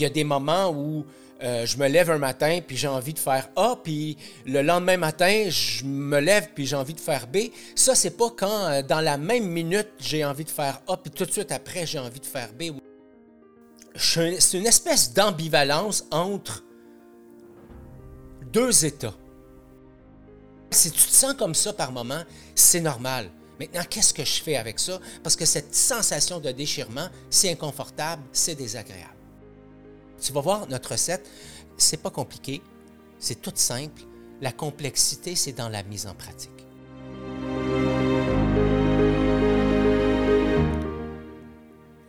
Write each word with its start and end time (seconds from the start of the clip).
il 0.00 0.04
y 0.04 0.06
a 0.06 0.10
des 0.10 0.24
moments 0.24 0.70
où 0.70 1.04
euh, 1.42 1.64
je 1.64 1.76
me 1.78 1.86
lève 1.88 2.10
un 2.10 2.18
matin, 2.18 2.60
puis 2.66 2.76
j'ai 2.76 2.88
envie 2.88 3.14
de 3.14 3.18
faire 3.18 3.48
A, 3.56 3.76
puis 3.82 4.16
le 4.46 4.62
lendemain 4.62 4.96
matin, 4.96 5.46
je 5.48 5.84
me 5.84 6.18
lève, 6.20 6.48
puis 6.54 6.66
j'ai 6.66 6.76
envie 6.76 6.94
de 6.94 7.00
faire 7.00 7.26
B. 7.26 7.50
Ça, 7.74 7.94
c'est 7.94 8.16
pas 8.16 8.30
quand, 8.36 8.66
euh, 8.66 8.82
dans 8.82 9.00
la 9.00 9.16
même 9.16 9.46
minute, 9.46 9.88
j'ai 9.98 10.24
envie 10.24 10.44
de 10.44 10.50
faire 10.50 10.80
A, 10.88 10.96
puis 10.96 11.10
tout 11.10 11.24
de 11.24 11.30
suite 11.30 11.52
après, 11.52 11.86
j'ai 11.86 11.98
envie 11.98 12.20
de 12.20 12.26
faire 12.26 12.50
B. 12.52 12.72
C'est 13.94 14.58
une 14.58 14.66
espèce 14.66 15.12
d'ambivalence 15.12 16.06
entre 16.10 16.64
deux 18.52 18.84
états. 18.84 19.14
Si 20.70 20.90
tu 20.90 20.98
te 20.98 21.12
sens 21.12 21.34
comme 21.34 21.54
ça 21.54 21.72
par 21.72 21.90
moment, 21.90 22.22
c'est 22.54 22.80
normal. 22.80 23.30
Maintenant, 23.58 23.82
qu'est-ce 23.88 24.14
que 24.14 24.24
je 24.24 24.42
fais 24.42 24.56
avec 24.56 24.78
ça? 24.78 24.98
Parce 25.22 25.36
que 25.36 25.44
cette 25.44 25.74
sensation 25.74 26.38
de 26.38 26.50
déchirement, 26.50 27.08
c'est 27.28 27.50
inconfortable, 27.50 28.22
c'est 28.32 28.54
désagréable. 28.54 29.19
Tu 30.20 30.32
vas 30.32 30.42
voir 30.42 30.68
notre 30.68 30.92
recette, 30.92 31.26
c'est 31.78 31.96
pas 31.96 32.10
compliqué, 32.10 32.60
c'est 33.18 33.40
tout 33.40 33.52
simple. 33.54 34.02
La 34.42 34.52
complexité, 34.52 35.34
c'est 35.34 35.52
dans 35.52 35.70
la 35.70 35.82
mise 35.82 36.06
en 36.06 36.14
pratique. 36.14 36.50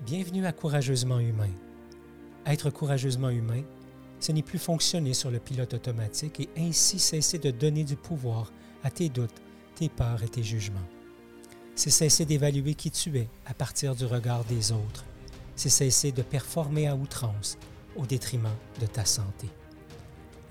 Bienvenue 0.02 0.46
à 0.46 0.52
Courageusement 0.52 1.20
Humain. 1.20 1.50
Être 2.46 2.70
courageusement 2.70 3.30
humain, 3.30 3.64
ce 4.20 4.34
n'est 4.34 4.42
plus 4.42 4.60
fonctionner 4.60 5.14
sur 5.14 5.32
le 5.32 5.40
pilote 5.40 5.74
automatique 5.74 6.42
et 6.42 6.50
ainsi 6.58 7.00
cesser 7.00 7.38
de 7.38 7.52
donner 7.52 7.86
du 7.86 7.96
pouvoir 7.96 8.52
à 8.84 8.92
tes 8.92 9.08
doutes, 9.08 9.42
tes 9.76 9.88
peurs 9.88 10.22
et 10.24 10.28
tes 10.28 10.44
jugements. 10.44 10.80
C'est 11.76 11.92
cesser 11.92 12.26
d'évaluer 12.26 12.74
qui 12.74 12.92
tu 12.92 13.18
es 13.18 13.30
à 13.46 13.54
partir 13.54 13.96
du 13.96 14.06
regard 14.06 14.44
des 14.44 14.74
autres. 14.74 15.06
C'est 15.56 15.70
cesser 15.70 16.12
de 16.12 16.24
performer 16.24 16.88
à 16.88 16.96
outrance 16.96 17.58
au 17.96 18.06
détriment 18.06 18.56
de 18.80 18.86
ta 18.86 19.06
santé. 19.06 19.50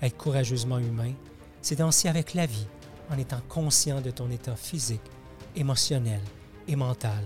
Être 0.01 0.17
courageusement 0.17 0.79
humain, 0.79 1.13
c'est 1.61 1.77
danser 1.77 2.07
avec 2.07 2.33
la 2.33 2.45
vie 2.45 2.67
en 3.09 3.17
étant 3.17 3.41
conscient 3.49 4.01
de 4.01 4.11
ton 4.11 4.29
état 4.31 4.55
physique, 4.55 5.01
émotionnel 5.55 6.21
et 6.67 6.75
mental. 6.75 7.23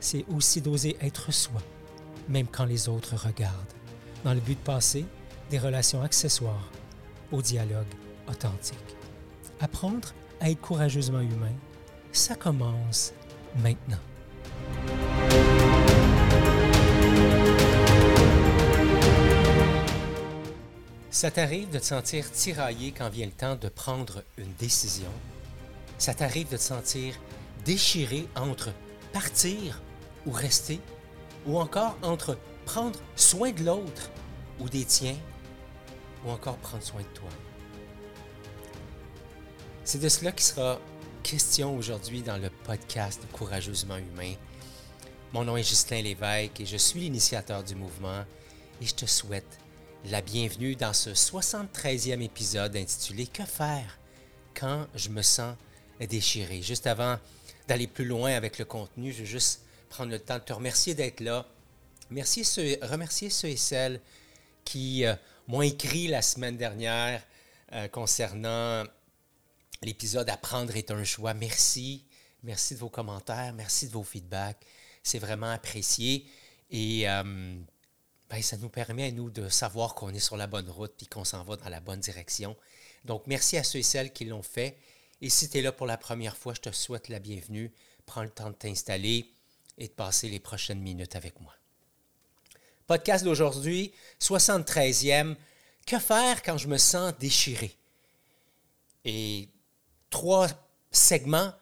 C'est 0.00 0.24
aussi 0.34 0.60
d'oser 0.60 0.96
être 1.00 1.32
soi, 1.32 1.60
même 2.28 2.46
quand 2.46 2.64
les 2.64 2.88
autres 2.88 3.16
regardent, 3.16 3.74
dans 4.24 4.34
le 4.34 4.40
but 4.40 4.58
de 4.58 4.64
passer 4.64 5.06
des 5.50 5.58
relations 5.58 6.02
accessoires 6.02 6.70
au 7.32 7.42
dialogue 7.42 7.86
authentique. 8.28 8.78
Apprendre 9.60 10.12
à 10.40 10.50
être 10.50 10.60
courageusement 10.60 11.20
humain, 11.20 11.54
ça 12.12 12.34
commence 12.34 13.12
maintenant. 13.62 13.98
Ça 21.20 21.30
t'arrive 21.30 21.68
de 21.68 21.78
te 21.78 21.84
sentir 21.84 22.32
tiraillé 22.32 22.92
quand 22.92 23.10
vient 23.10 23.26
le 23.26 23.32
temps 23.32 23.54
de 23.54 23.68
prendre 23.68 24.24
une 24.38 24.54
décision? 24.54 25.10
Ça 25.98 26.14
t'arrive 26.14 26.48
de 26.48 26.56
te 26.56 26.62
sentir 26.62 27.14
déchiré 27.62 28.26
entre 28.36 28.72
partir 29.12 29.82
ou 30.24 30.30
rester, 30.30 30.80
ou 31.44 31.58
encore 31.58 31.94
entre 32.00 32.38
prendre 32.64 32.98
soin 33.16 33.52
de 33.52 33.64
l'autre 33.64 34.10
ou 34.60 34.70
des 34.70 34.86
tiens, 34.86 35.18
ou 36.24 36.30
encore 36.30 36.56
prendre 36.56 36.82
soin 36.82 37.02
de 37.02 37.18
toi? 37.18 37.28
C'est 39.84 40.00
de 40.00 40.08
cela 40.08 40.32
qui 40.32 40.44
sera 40.44 40.80
question 41.22 41.76
aujourd'hui 41.76 42.22
dans 42.22 42.38
le 42.38 42.48
podcast 42.64 43.20
Courageusement 43.30 43.98
Humain. 43.98 44.32
Mon 45.34 45.44
nom 45.44 45.58
est 45.58 45.68
Justin 45.68 46.00
Lévesque 46.00 46.60
et 46.60 46.64
je 46.64 46.78
suis 46.78 47.00
l'initiateur 47.00 47.62
du 47.62 47.74
mouvement 47.74 48.24
et 48.80 48.86
je 48.86 48.94
te 48.94 49.04
souhaite 49.04 49.59
la 50.06 50.22
bienvenue 50.22 50.76
dans 50.76 50.92
ce 50.92 51.10
73e 51.10 52.22
épisode 52.22 52.74
intitulé 52.76 53.26
Que 53.26 53.44
faire 53.44 53.98
quand 54.54 54.86
je 54.94 55.10
me 55.10 55.22
sens 55.22 55.54
déchiré? 56.00 56.62
Juste 56.62 56.86
avant 56.86 57.18
d'aller 57.68 57.86
plus 57.86 58.06
loin 58.06 58.32
avec 58.32 58.58
le 58.58 58.64
contenu, 58.64 59.12
je 59.12 59.20
veux 59.20 59.24
juste 59.26 59.62
prendre 59.88 60.10
le 60.10 60.18
temps 60.18 60.38
de 60.38 60.44
te 60.44 60.52
remercier 60.52 60.94
d'être 60.94 61.20
là. 61.20 61.46
Merci 62.10 62.42
remercier 62.82 63.30
ceux 63.30 63.48
et 63.48 63.56
celles 63.56 64.00
qui 64.64 65.04
euh, 65.04 65.14
m'ont 65.46 65.62
écrit 65.62 66.08
la 66.08 66.22
semaine 66.22 66.56
dernière 66.56 67.22
euh, 67.72 67.86
concernant 67.88 68.84
l'épisode 69.82 70.28
Apprendre 70.30 70.76
est 70.76 70.90
un 70.90 71.04
choix. 71.04 71.34
Merci. 71.34 72.04
Merci 72.42 72.74
de 72.74 72.80
vos 72.80 72.88
commentaires. 72.88 73.52
Merci 73.52 73.86
de 73.86 73.92
vos 73.92 74.02
feedbacks. 74.02 74.64
C'est 75.02 75.18
vraiment 75.18 75.50
apprécié. 75.50 76.26
Et 76.70 77.08
euh, 77.08 77.54
ben, 78.30 78.40
ça 78.42 78.56
nous 78.56 78.68
permet 78.68 79.08
à 79.08 79.10
nous 79.10 79.28
de 79.28 79.48
savoir 79.48 79.96
qu'on 79.96 80.14
est 80.14 80.20
sur 80.20 80.36
la 80.36 80.46
bonne 80.46 80.70
route 80.70 80.94
et 81.02 81.06
qu'on 81.06 81.24
s'en 81.24 81.42
va 81.42 81.56
dans 81.56 81.68
la 81.68 81.80
bonne 81.80 81.98
direction. 81.98 82.56
Donc, 83.04 83.26
merci 83.26 83.56
à 83.56 83.64
ceux 83.64 83.80
et 83.80 83.82
celles 83.82 84.12
qui 84.12 84.24
l'ont 84.24 84.44
fait. 84.44 84.78
Et 85.20 85.28
si 85.28 85.50
tu 85.50 85.58
es 85.58 85.62
là 85.62 85.72
pour 85.72 85.86
la 85.86 85.98
première 85.98 86.36
fois, 86.36 86.54
je 86.54 86.60
te 86.60 86.70
souhaite 86.70 87.08
la 87.08 87.18
bienvenue. 87.18 87.72
Prends 88.06 88.22
le 88.22 88.30
temps 88.30 88.50
de 88.50 88.54
t'installer 88.54 89.28
et 89.78 89.88
de 89.88 89.92
passer 89.92 90.28
les 90.28 90.38
prochaines 90.38 90.80
minutes 90.80 91.16
avec 91.16 91.40
moi. 91.40 91.52
Podcast 92.86 93.24
d'aujourd'hui, 93.24 93.92
73e. 94.20 95.34
Que 95.84 95.98
faire 95.98 96.42
quand 96.44 96.56
je 96.56 96.68
me 96.68 96.78
sens 96.78 97.12
déchiré? 97.18 97.76
Et 99.04 99.48
trois 100.08 100.46
segments. 100.92 101.52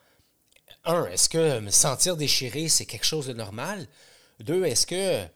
Un, 0.85 1.05
est-ce 1.07 1.29
que 1.29 1.59
me 1.61 1.71
sentir 1.71 2.15
déchiré, 2.15 2.69
c'est 2.69 2.85
quelque 2.85 3.05
chose 3.05 3.25
de 3.25 3.33
normal? 3.33 3.87
Deux, 4.39 4.65
est-ce 4.65 4.85
que 4.85 5.27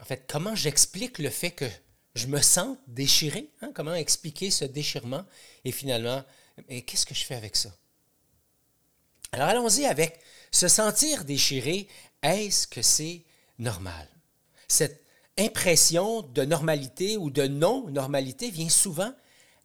en 0.00 0.04
fait, 0.04 0.24
comment 0.28 0.54
j'explique 0.54 1.18
le 1.18 1.30
fait 1.30 1.50
que 1.50 1.68
je 2.14 2.26
me 2.26 2.40
sens 2.40 2.76
déchiré? 2.86 3.50
Hein? 3.62 3.72
Comment 3.74 3.94
expliquer 3.94 4.50
ce 4.50 4.64
déchirement? 4.64 5.24
Et 5.64 5.72
finalement, 5.72 6.24
qu'est-ce 6.68 7.06
que 7.06 7.14
je 7.14 7.24
fais 7.24 7.34
avec 7.34 7.56
ça? 7.56 7.70
Alors 9.32 9.48
allons-y 9.48 9.84
avec 9.84 10.20
se 10.50 10.68
sentir 10.68 11.24
déchiré, 11.24 11.88
est-ce 12.22 12.66
que 12.66 12.80
c'est 12.80 13.24
normal? 13.58 14.08
Cette 14.66 15.04
impression 15.38 16.22
de 16.22 16.44
normalité 16.44 17.16
ou 17.16 17.30
de 17.30 17.46
non-normalité 17.46 18.50
vient 18.50 18.70
souvent 18.70 19.12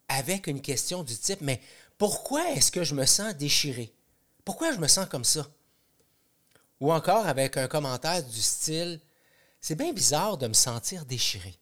avec 0.08 0.46
une 0.46 0.60
question 0.60 1.02
du 1.02 1.16
type, 1.16 1.40
mais 1.40 1.60
pourquoi 1.96 2.50
est-ce 2.52 2.70
que 2.70 2.84
je 2.84 2.94
me 2.94 3.06
sens 3.06 3.34
déchiré? 3.34 3.92
Pourquoi 4.44 4.72
je 4.72 4.78
me 4.78 4.88
sens 4.88 5.06
comme 5.06 5.24
ça? 5.24 5.48
Ou 6.80 6.92
encore 6.92 7.26
avec 7.26 7.56
un 7.56 7.66
commentaire 7.66 8.22
du 8.22 8.42
style, 8.42 9.00
c'est 9.64 9.76
bien 9.76 9.94
bizarre 9.94 10.36
de 10.36 10.46
me 10.46 10.52
sentir 10.52 11.06
déchiré. 11.06 11.54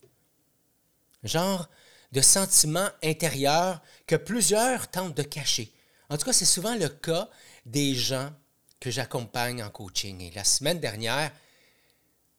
Genre 1.23 1.69
de 2.11 2.21
sentiment 2.21 2.89
intérieur 3.01 3.81
que 4.09 4.17
plusieurs 4.17 4.91
tentent 4.91 5.17
de 5.17 5.23
cacher. 5.23 5.71
En 6.09 6.19
tout 6.19 6.25
cas, 6.25 6.33
c'est 6.33 6.45
souvent 6.45 6.75
le 6.75 6.89
cas 6.89 7.31
des 7.65 7.95
gens 7.95 8.33
que 8.81 8.91
j'accompagne 8.91 9.63
en 9.63 9.71
coaching. 9.71 10.21
Et 10.21 10.33
la 10.33 10.43
semaine 10.43 10.81
dernière, 10.81 11.31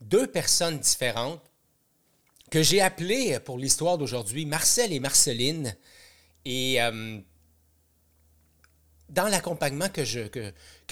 deux 0.02 0.28
personnes 0.28 0.80
différentes 0.80 1.42
que 2.52 2.62
j'ai 2.62 2.82
appelées 2.82 3.40
pour 3.40 3.58
l'histoire 3.58 3.98
d'aujourd'hui, 3.98 4.46
Marcel 4.46 4.92
et 4.92 5.00
Marceline, 5.00 5.78
et 6.44 6.82
euh, 6.82 7.22
dans 9.08 9.30
l'accompagnement 9.30 9.88
que, 9.88 10.04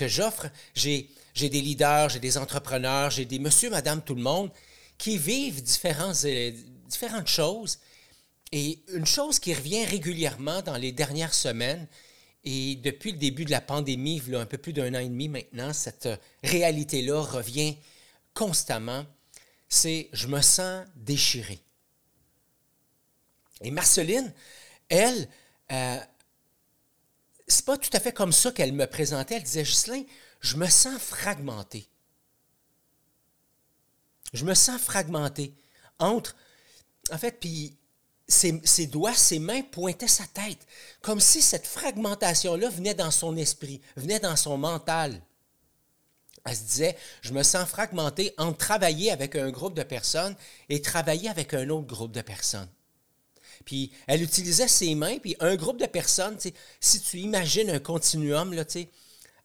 j'offre, 0.08 0.48
j'ai, 0.76 1.10
j'ai 1.34 1.50
des 1.50 1.62
leaders, 1.62 2.10
j'ai 2.10 2.20
des 2.20 2.38
entrepreneurs, 2.38 3.12
j'ai 3.12 3.26
des 3.26 3.40
monsieur, 3.40 3.70
madame, 3.70 4.02
tout 4.02 4.16
le 4.16 4.22
monde 4.22 4.52
qui 4.98 5.18
vivent 5.18 5.62
différents, 5.62 6.14
euh, 6.26 6.52
différentes 6.88 7.28
choses. 7.28 7.80
Et 8.52 8.84
une 8.94 9.06
chose 9.06 9.40
qui 9.40 9.54
revient 9.54 9.86
régulièrement 9.86 10.62
dans 10.62 10.78
les 10.78 10.92
dernières 10.92 11.34
semaines, 11.34 11.88
et 12.44 12.76
depuis 12.76 13.12
le 13.12 13.18
début 13.18 13.46
de 13.46 13.52
la 13.52 13.62
pandémie, 13.62 14.22
un 14.34 14.46
peu 14.46 14.58
plus 14.58 14.74
d'un 14.74 14.94
an 14.96 15.00
et 15.00 15.08
demi 15.08 15.30
maintenant, 15.30 15.74
cette 15.74 16.10
réalité-là 16.44 17.22
revient 17.22 17.78
constamment, 18.34 19.06
c'est 19.70 20.10
je 20.12 20.28
me 20.28 20.42
sens 20.42 20.86
déchiré. 20.96 21.60
Et 23.62 23.72
Marceline, 23.72 24.34
elle, 24.90 25.28
euh, 25.72 25.98
c'est 27.48 27.66
pas 27.66 27.78
tout 27.78 27.90
à 27.94 28.00
fait 28.00 28.12
comme 28.12 28.32
ça 28.32 28.52
qu'elle 28.52 28.74
me 28.74 28.88
présentait. 28.88 29.36
Elle 29.36 29.44
disait, 29.44 29.64
Ghislain, 29.64 30.04
je 30.42 30.58
me 30.58 30.68
sens 30.68 31.00
fragmenté. 31.00 31.88
Je 34.34 34.44
me 34.44 34.54
sens 34.54 34.82
fragmenté 34.82 35.54
entre, 36.00 36.36
en 37.12 37.18
fait, 37.18 37.40
puis 37.40 37.78
ses, 38.28 38.88
doigts, 38.88 39.14
ses 39.14 39.40
mains 39.40 39.62
pointaient 39.62 40.08
sa 40.08 40.26
tête, 40.26 40.66
comme 41.02 41.20
si 41.20 41.42
cette 41.42 41.68
fragmentation-là 41.68 42.70
venait 42.70 42.94
dans 42.94 43.12
son 43.12 43.36
esprit, 43.38 43.82
venait 43.96 44.20
dans 44.20 44.36
son 44.36 44.58
mental. 44.58 45.22
Elle 46.46 46.56
se 46.56 46.64
disait, 46.64 46.98
je 47.22 47.34
me 47.34 47.44
sens 47.44 47.70
fragmenté 47.70 48.34
entre 48.38 48.58
travailler 48.58 49.12
avec 49.12 49.36
un 49.36 49.52
groupe 49.52 49.76
de 49.76 49.84
personnes 49.84 50.36
et 50.70 50.82
travailler 50.82 51.30
avec 51.30 51.54
un 51.54 51.70
autre 51.70 51.88
groupe 51.88 52.14
de 52.14 52.22
personnes. 52.22 52.70
Puis 53.64 53.92
elle 54.08 54.24
utilisait 54.24 54.68
ses 54.68 54.96
mains, 54.96 55.20
puis 55.20 55.36
un 55.40 55.56
groupe 55.56 55.80
de 55.80 55.86
personnes, 55.86 56.38
si 56.80 57.02
tu 57.02 57.20
imagines 57.20 57.70
un 57.70 57.80
continuum, 57.80 58.54
là, 58.54 58.66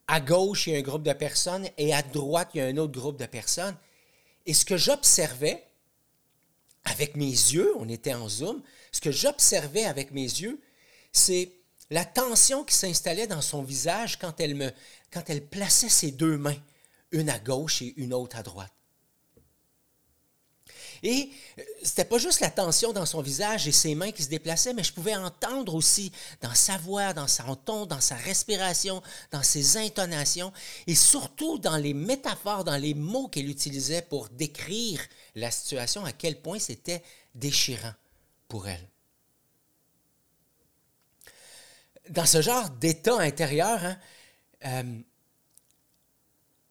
à 0.09 0.21
gauche, 0.21 0.67
il 0.67 0.73
y 0.73 0.77
a 0.77 0.79
un 0.79 0.83
groupe 0.83 1.03
de 1.03 1.13
personnes 1.13 1.69
et 1.79 1.93
à 1.93 2.03
droite, 2.03 2.51
il 2.55 2.59
y 2.59 2.61
a 2.61 2.67
un 2.67 2.77
autre 2.77 2.99
groupe 2.99 3.19
de 3.19 3.27
personnes. 3.27 3.77
Et 4.47 4.55
ce 4.55 4.65
que 4.65 4.77
j'observais 4.77 5.65
avec 6.85 7.17
mes 7.17 7.25
yeux, 7.25 7.73
on 7.79 7.89
était 7.89 8.15
en 8.15 8.29
Zoom, 8.29 8.63
ce 8.93 9.01
que 9.01 9.11
j'observais 9.11 9.85
avec 9.85 10.13
mes 10.13 10.23
yeux, 10.23 10.61
c'est 11.13 11.51
la 11.91 12.05
tension 12.05 12.65
qui 12.65 12.75
s'installait 12.75 13.27
dans 13.27 13.43
son 13.43 13.63
visage 13.63 14.19
quand 14.19 14.41
elle, 14.41 14.75
quand 15.11 15.29
elle 15.29 15.45
plaçait 15.45 15.89
ses 15.89 16.13
deux 16.13 16.37
mains, 16.37 16.57
une 17.11 17.31
à 17.31 17.39
gauche 17.39 17.83
et 17.83 17.95
une 17.97 18.15
autre 18.15 18.37
à 18.37 18.43
droite. 18.43 18.76
Et 21.03 21.31
euh, 21.59 21.63
c'était 21.83 22.05
pas 22.05 22.19
juste 22.19 22.41
la 22.41 22.51
tension 22.51 22.93
dans 22.93 23.07
son 23.07 23.23
visage 23.23 23.67
et 23.69 23.73
ses 23.73 23.95
mains 23.95 24.13
qui 24.13 24.23
se 24.23 24.29
déplaçaient, 24.29 24.75
mais 24.75 24.85
je 24.85 24.93
pouvais 24.93 25.17
entendre 25.17 25.75
aussi 25.75 26.13
dans 26.41 26.55
sa 26.55 26.77
voix, 26.79 27.13
dans 27.13 27.29
son 27.29 27.57
ton, 27.57 27.87
dans 27.87 28.01
sa 28.01 28.17
respiration, 28.17 29.03
dans 29.31 29.43
ses 29.43 29.77
intonations 29.77 30.53
et 30.87 30.95
surtout 30.95 31.59
dans 31.59 31.77
les 31.77 31.95
métaphores, 31.95 32.65
dans 32.65 32.77
les 32.77 32.95
mots 32.95 33.29
qu'elle 33.29 33.49
utilisait 33.49 34.03
pour 34.03 34.29
décrire 34.29 35.01
la 35.35 35.51
situation, 35.51 36.05
à 36.05 36.13
quel 36.13 36.41
point 36.41 36.59
c'était 36.59 37.03
déchirant 37.35 37.95
pour 38.49 38.69
elle. 38.69 38.89
Dans 42.11 42.27
ce 42.27 42.41
genre 42.41 42.71
d'état 42.71 43.19
intérieur, 43.21 43.85
hein, 43.85 43.99
euh, 44.65 45.01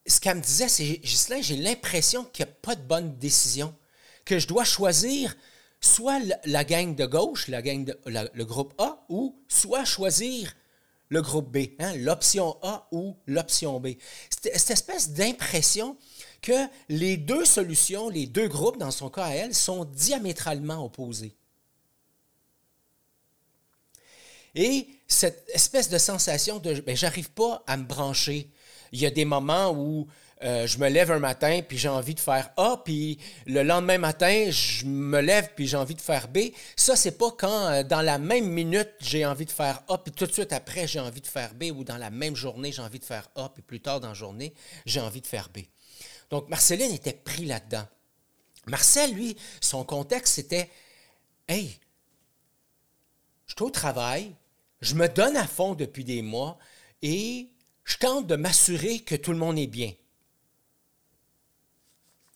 ce 0.06 0.20
qu'elle 0.20 0.36
me 0.36 0.42
disait, 0.42 0.68
c'est, 0.68 0.98
Ghislain, 0.98 1.42
j'ai 1.42 1.56
l'impression 1.56 2.24
qu'il 2.24 2.44
n'y 2.44 2.50
a 2.50 2.54
pas 2.54 2.74
de 2.74 2.82
bonne 2.82 3.16
décision 3.18 3.74
que 4.26 4.38
je 4.38 4.46
dois 4.46 4.64
choisir 4.64 5.34
soit 5.80 6.20
la 6.44 6.64
gang 6.64 6.94
de 6.94 7.06
gauche, 7.06 7.48
le 7.48 8.42
groupe 8.44 8.74
A, 8.78 9.04
ou 9.08 9.40
soit 9.48 9.84
choisir 9.84 10.54
le 11.08 11.22
groupe 11.22 11.50
B, 11.50 11.68
hein, 11.78 11.94
l'option 11.96 12.58
A 12.62 12.88
ou 12.90 13.16
l'option 13.26 13.78
B. 13.80 13.90
Cette 14.28 14.70
espèce 14.70 15.10
d'impression 15.10 15.96
que 16.42 16.66
les 16.88 17.16
deux 17.16 17.44
solutions, 17.44 18.08
les 18.08 18.26
deux 18.26 18.48
groupes, 18.48 18.78
dans 18.78 18.90
son 18.90 19.08
cas 19.08 19.26
à 19.26 19.30
elle, 19.30 19.54
sont 19.54 19.84
diamétralement 19.84 20.84
opposés. 20.84 21.36
Et 24.56 24.88
cette 25.06 25.48
espèce 25.52 25.88
de 25.88 25.98
sensation 25.98 26.58
de 26.58 26.80
ben, 26.80 26.96
j'arrive 26.96 27.30
pas 27.30 27.62
à 27.66 27.76
me 27.76 27.84
brancher. 27.84 28.50
Il 28.90 29.00
y 29.00 29.06
a 29.06 29.10
des 29.10 29.24
moments 29.24 29.70
où 29.70 30.08
euh, 30.42 30.66
je 30.66 30.78
me 30.78 30.88
lève 30.88 31.10
un 31.10 31.18
matin, 31.18 31.62
puis 31.66 31.78
j'ai 31.78 31.88
envie 31.88 32.14
de 32.14 32.20
faire 32.20 32.50
A, 32.58 32.82
puis 32.84 33.18
le 33.46 33.62
lendemain 33.62 33.96
matin, 33.96 34.50
je 34.50 34.84
me 34.84 35.20
lève, 35.20 35.50
puis 35.56 35.66
j'ai 35.66 35.78
envie 35.78 35.94
de 35.94 36.00
faire 36.00 36.28
B. 36.28 36.38
Ça, 36.76 36.94
c'est 36.94 37.16
pas 37.16 37.30
quand, 37.30 37.68
euh, 37.68 37.82
dans 37.82 38.02
la 38.02 38.18
même 38.18 38.46
minute, 38.46 38.90
j'ai 39.00 39.24
envie 39.24 39.46
de 39.46 39.50
faire 39.50 39.82
A, 39.88 39.96
puis 39.96 40.12
tout 40.12 40.26
de 40.26 40.32
suite 40.32 40.52
après, 40.52 40.86
j'ai 40.86 41.00
envie 41.00 41.22
de 41.22 41.26
faire 41.26 41.54
B, 41.54 41.64
ou 41.74 41.84
dans 41.84 41.96
la 41.96 42.10
même 42.10 42.36
journée, 42.36 42.70
j'ai 42.70 42.82
envie 42.82 42.98
de 42.98 43.04
faire 43.04 43.30
A, 43.34 43.48
puis 43.48 43.62
plus 43.62 43.80
tard 43.80 44.00
dans 44.00 44.08
la 44.08 44.14
journée, 44.14 44.52
j'ai 44.84 45.00
envie 45.00 45.22
de 45.22 45.26
faire 45.26 45.48
B. 45.48 45.60
Donc, 46.28 46.50
Marceline 46.50 46.92
était 46.92 47.14
pris 47.14 47.46
là-dedans. 47.46 47.86
Marcel, 48.66 49.14
lui, 49.14 49.36
son 49.62 49.84
contexte, 49.84 50.34
c'était 50.34 50.68
Hey, 51.48 51.78
je 53.46 53.54
suis 53.54 53.64
au 53.64 53.70
travail, 53.70 54.34
je 54.82 54.96
me 54.96 55.08
donne 55.08 55.36
à 55.36 55.46
fond 55.46 55.74
depuis 55.74 56.04
des 56.04 56.20
mois, 56.20 56.58
et 57.00 57.48
je 57.84 57.96
tente 57.96 58.26
de 58.26 58.36
m'assurer 58.36 58.98
que 58.98 59.14
tout 59.14 59.32
le 59.32 59.38
monde 59.38 59.58
est 59.58 59.66
bien 59.66 59.92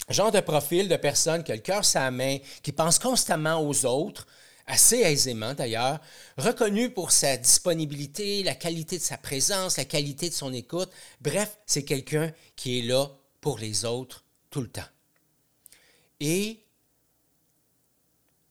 genre 0.08 0.32
de 0.32 0.40
profil 0.40 0.88
de 0.88 0.96
personne 0.96 1.44
qui 1.44 1.52
a 1.52 1.56
le 1.56 1.60
cœur 1.60 1.84
sa 1.84 2.10
main, 2.10 2.38
qui 2.62 2.72
pense 2.72 2.98
constamment 2.98 3.60
aux 3.66 3.84
autres, 3.86 4.26
assez 4.66 4.98
aisément 4.98 5.54
d'ailleurs, 5.54 6.00
reconnu 6.36 6.90
pour 6.90 7.12
sa 7.12 7.36
disponibilité, 7.36 8.42
la 8.42 8.54
qualité 8.54 8.98
de 8.98 9.02
sa 9.02 9.18
présence, 9.18 9.76
la 9.76 9.84
qualité 9.84 10.28
de 10.28 10.34
son 10.34 10.52
écoute. 10.52 10.90
Bref, 11.20 11.58
c'est 11.66 11.84
quelqu'un 11.84 12.32
qui 12.56 12.78
est 12.78 12.82
là 12.82 13.08
pour 13.40 13.58
les 13.58 13.84
autres 13.84 14.24
tout 14.50 14.60
le 14.60 14.68
temps. 14.68 14.88
Et 16.20 16.60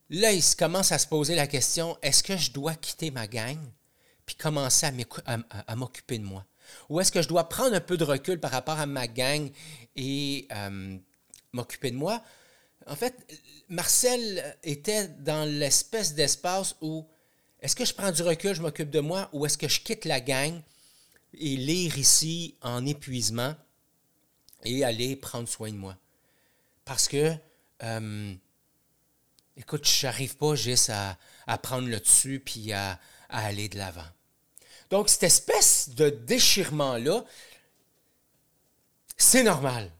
là, 0.10 0.32
il 0.32 0.44
commence 0.58 0.92
à 0.92 0.98
se 0.98 1.08
poser 1.08 1.36
la 1.36 1.48
question, 1.48 1.98
est-ce 2.02 2.24
que 2.24 2.36
je 2.38 2.52
dois 2.52 2.76
quitter 2.76 3.12
ma 3.12 3.28
gang 3.28 3.60
puis 4.26 4.36
commencer 4.36 4.86
à 4.86 5.76
m'occuper 5.76 6.20
de 6.20 6.24
moi? 6.24 6.46
Ou 6.90 7.00
est-ce 7.00 7.12
que 7.12 7.22
je 7.22 7.28
dois 7.28 7.50
prendre 7.50 7.76
un 7.76 7.82
peu 7.82 7.98
de 7.98 8.04
recul 8.04 8.40
par 8.40 8.52
rapport 8.52 8.80
à 8.80 8.86
ma 8.86 9.08
gang 9.08 9.50
et 9.96 10.48
euh, 10.52 10.98
m'occuper 11.54 11.92
de 11.92 11.96
moi. 11.96 12.24
En 12.88 12.96
fait, 12.96 13.16
Marcel 13.68 14.58
était 14.64 15.08
dans 15.08 15.46
l'espèce 15.50 16.14
d'espace 16.14 16.76
où 16.82 17.06
est-ce 17.62 17.76
que 17.76 17.86
je 17.86 17.94
prends 17.94 18.12
du 18.12 18.22
recul, 18.22 18.54
je 18.54 18.62
m'occupe 18.62 18.90
de 18.90 19.00
moi, 19.00 19.30
ou 19.34 19.46
est-ce 19.46 19.58
que 19.58 19.68
je 19.68 19.82
quitte 19.82 20.06
la 20.06 20.22
gang 20.22 20.62
et 21.34 21.58
lire 21.58 21.98
ici 21.98 22.56
en 22.62 22.86
épuisement 22.86 23.56
et 24.64 24.84
aller 24.84 25.16
prendre 25.16 25.48
soin 25.48 25.72
de 25.72 25.78
moi? 25.78 25.98
Parce 26.86 27.08
que, 27.08 27.36
euh, 27.84 28.34
écoute, 29.58 29.88
je 29.88 30.08
n'arrive 30.08 30.38
pas 30.38 30.56
juste 30.56 30.90
à, 30.90 31.18
prendre 31.58 31.88
le 31.88 32.00
dessus 32.00 32.40
puis 32.40 32.72
à 32.72 33.00
aller 33.30 33.70
de 33.70 33.78
l'avant. 33.78 34.08
Donc, 34.90 35.10
cette 35.10 35.24
espèce 35.24 35.90
de 35.90 36.10
déchirement-là, 36.10 37.24
c'est 39.18 39.44
normal 39.44 39.92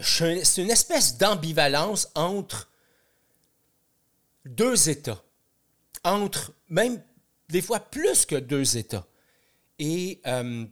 c'est 0.00 0.62
une 0.62 0.70
espèce 0.70 1.16
d'ambivalence 1.18 2.08
entre 2.14 2.70
deux 4.44 4.88
États, 4.88 5.22
entre 6.02 6.52
même 6.68 7.02
des 7.48 7.62
fois 7.62 7.80
plus 7.80 8.26
que 8.26 8.36
deux 8.36 8.76
États. 8.76 9.06
Et 9.78 10.20
euh, 10.26 10.66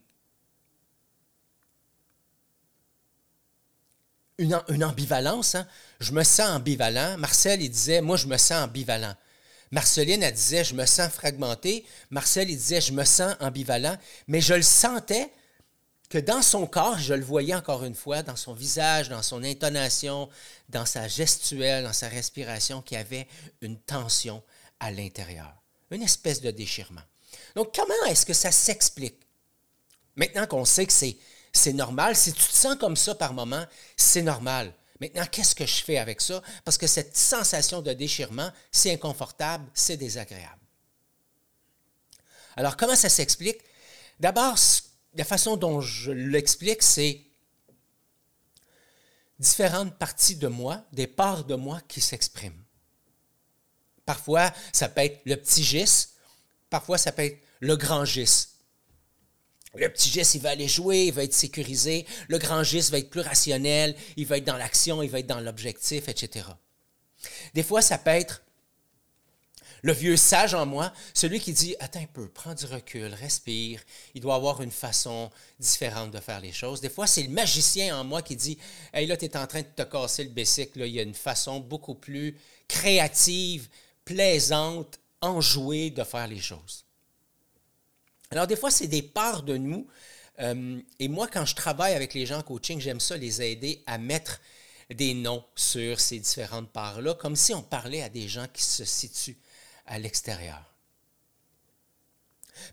une, 4.38 4.84
ambivalence, 4.84 5.54
hein. 5.54 5.66
je 6.00 6.12
me 6.12 6.22
sens 6.22 6.50
ambivalent. 6.50 7.16
Marcel, 7.18 7.62
il 7.62 7.70
disait, 7.70 8.00
moi, 8.00 8.16
je 8.16 8.26
me 8.26 8.36
sens 8.36 8.64
ambivalent. 8.64 9.14
Marceline, 9.70 10.22
elle 10.22 10.34
disait, 10.34 10.64
je 10.64 10.74
me 10.74 10.84
sens 10.84 11.10
fragmenté. 11.10 11.86
Marcel, 12.10 12.50
il 12.50 12.56
disait, 12.56 12.80
je 12.80 12.92
me 12.92 13.04
sens 13.04 13.34
ambivalent. 13.40 13.96
Mais 14.28 14.40
je 14.40 14.54
le 14.54 14.62
sentais 14.62 15.32
que 16.12 16.18
dans 16.18 16.42
son 16.42 16.66
corps, 16.66 16.98
je 16.98 17.14
le 17.14 17.24
voyais 17.24 17.54
encore 17.54 17.84
une 17.84 17.94
fois, 17.94 18.22
dans 18.22 18.36
son 18.36 18.52
visage, 18.52 19.08
dans 19.08 19.22
son 19.22 19.42
intonation, 19.42 20.28
dans 20.68 20.84
sa 20.84 21.08
gestuelle, 21.08 21.84
dans 21.84 21.94
sa 21.94 22.10
respiration, 22.10 22.82
qu'il 22.82 22.98
y 22.98 23.00
avait 23.00 23.26
une 23.62 23.78
tension 23.78 24.42
à 24.78 24.90
l'intérieur, 24.90 25.54
une 25.90 26.02
espèce 26.02 26.42
de 26.42 26.50
déchirement. 26.50 27.00
Donc, 27.56 27.74
comment 27.74 27.94
est-ce 28.10 28.26
que 28.26 28.34
ça 28.34 28.52
s'explique? 28.52 29.26
Maintenant 30.14 30.46
qu'on 30.46 30.66
sait 30.66 30.84
que 30.84 30.92
c'est, 30.92 31.72
normal, 31.72 32.14
si 32.14 32.34
tu 32.34 32.44
te 32.44 32.56
sens 32.56 32.76
comme 32.76 32.96
ça 32.96 33.14
par 33.14 33.32
moment, 33.32 33.64
c'est 33.96 34.20
normal. 34.20 34.74
Maintenant, 35.00 35.24
qu'est-ce 35.24 35.54
que 35.54 35.64
je 35.64 35.82
fais 35.82 35.96
avec 35.96 36.20
ça? 36.20 36.42
Parce 36.62 36.76
que 36.76 36.86
cette 36.86 37.16
sensation 37.16 37.80
de 37.80 37.94
déchirement, 37.94 38.52
c'est 38.70 38.92
inconfortable, 38.92 39.64
c'est 39.72 39.96
désagréable. 39.96 40.60
Alors, 42.54 42.76
comment 42.76 42.96
ça 42.96 43.08
s'explique? 43.08 43.62
D'abord, 44.20 44.58
la 45.14 45.24
façon 45.24 45.56
dont 45.56 45.80
je 45.80 46.10
l'explique, 46.10 46.82
c'est 46.82 47.20
différentes 49.38 49.98
parties 49.98 50.36
de 50.36 50.48
moi, 50.48 50.84
des 50.92 51.06
parts 51.06 51.44
de 51.44 51.54
moi 51.54 51.80
qui 51.88 52.00
s'expriment. 52.00 52.62
Parfois, 54.06 54.52
ça 54.72 54.88
peut 54.88 55.02
être 55.02 55.20
le 55.24 55.36
petit 55.36 55.62
gis, 55.62 56.08
parfois, 56.70 56.98
ça 56.98 57.12
peut 57.12 57.22
être 57.22 57.42
le 57.60 57.76
grand 57.76 58.04
gis. 58.04 58.48
Le 59.74 59.88
petit 59.88 60.10
gis, 60.10 60.28
il 60.34 60.40
va 60.40 60.50
aller 60.50 60.68
jouer, 60.68 61.06
il 61.06 61.12
va 61.12 61.24
être 61.24 61.32
sécurisé. 61.32 62.06
Le 62.28 62.38
grand 62.38 62.62
gis 62.62 62.90
va 62.90 62.98
être 62.98 63.10
plus 63.10 63.20
rationnel, 63.20 63.96
il 64.16 64.26
va 64.26 64.38
être 64.38 64.44
dans 64.44 64.56
l'action, 64.56 65.02
il 65.02 65.10
va 65.10 65.20
être 65.20 65.26
dans 65.26 65.40
l'objectif, 65.40 66.08
etc. 66.08 66.46
Des 67.54 67.62
fois, 67.62 67.80
ça 67.80 67.98
peut 67.98 68.10
être 68.10 68.42
le 69.82 69.92
vieux 69.92 70.16
sage 70.16 70.54
en 70.54 70.64
moi, 70.64 70.92
celui 71.12 71.40
qui 71.40 71.52
dit 71.52 71.74
Attends 71.80 72.00
un 72.00 72.06
peu, 72.06 72.28
prends 72.28 72.54
du 72.54 72.64
recul, 72.66 73.12
respire. 73.14 73.80
Il 74.14 74.20
doit 74.20 74.36
avoir 74.36 74.62
une 74.62 74.70
façon 74.70 75.30
différente 75.58 76.12
de 76.12 76.20
faire 76.20 76.40
les 76.40 76.52
choses. 76.52 76.80
Des 76.80 76.88
fois, 76.88 77.08
c'est 77.08 77.24
le 77.24 77.30
magicien 77.30 77.98
en 77.98 78.04
moi 78.04 78.22
qui 78.22 78.36
dit 78.36 78.56
Hey, 78.92 79.06
là, 79.06 79.16
tu 79.16 79.24
es 79.24 79.36
en 79.36 79.46
train 79.46 79.62
de 79.62 79.66
te 79.66 79.82
casser 79.82 80.22
le 80.22 80.30
bicycle. 80.30 80.80
il 80.80 80.92
y 80.92 81.00
a 81.00 81.02
une 81.02 81.14
façon 81.14 81.58
beaucoup 81.58 81.96
plus 81.96 82.38
créative, 82.68 83.68
plaisante, 84.04 85.00
enjouée 85.20 85.90
de 85.90 86.04
faire 86.04 86.28
les 86.28 86.40
choses. 86.40 86.84
Alors, 88.30 88.46
des 88.46 88.56
fois, 88.56 88.70
c'est 88.70 88.86
des 88.86 89.02
parts 89.02 89.42
de 89.42 89.56
nous. 89.56 89.86
Euh, 90.38 90.80
et 91.00 91.08
moi, 91.08 91.26
quand 91.26 91.44
je 91.44 91.56
travaille 91.56 91.94
avec 91.94 92.14
les 92.14 92.24
gens 92.24 92.38
en 92.38 92.42
coaching, 92.42 92.80
j'aime 92.80 93.00
ça 93.00 93.16
les 93.16 93.42
aider 93.42 93.82
à 93.86 93.98
mettre 93.98 94.40
des 94.90 95.12
noms 95.14 95.44
sur 95.56 95.98
ces 96.00 96.20
différentes 96.20 96.70
parts-là, 96.70 97.14
comme 97.14 97.34
si 97.34 97.52
on 97.52 97.62
parlait 97.62 98.02
à 98.02 98.08
des 98.08 98.28
gens 98.28 98.46
qui 98.52 98.62
se 98.62 98.84
situent 98.84 99.38
à 99.86 99.98
l'extérieur. 99.98 100.72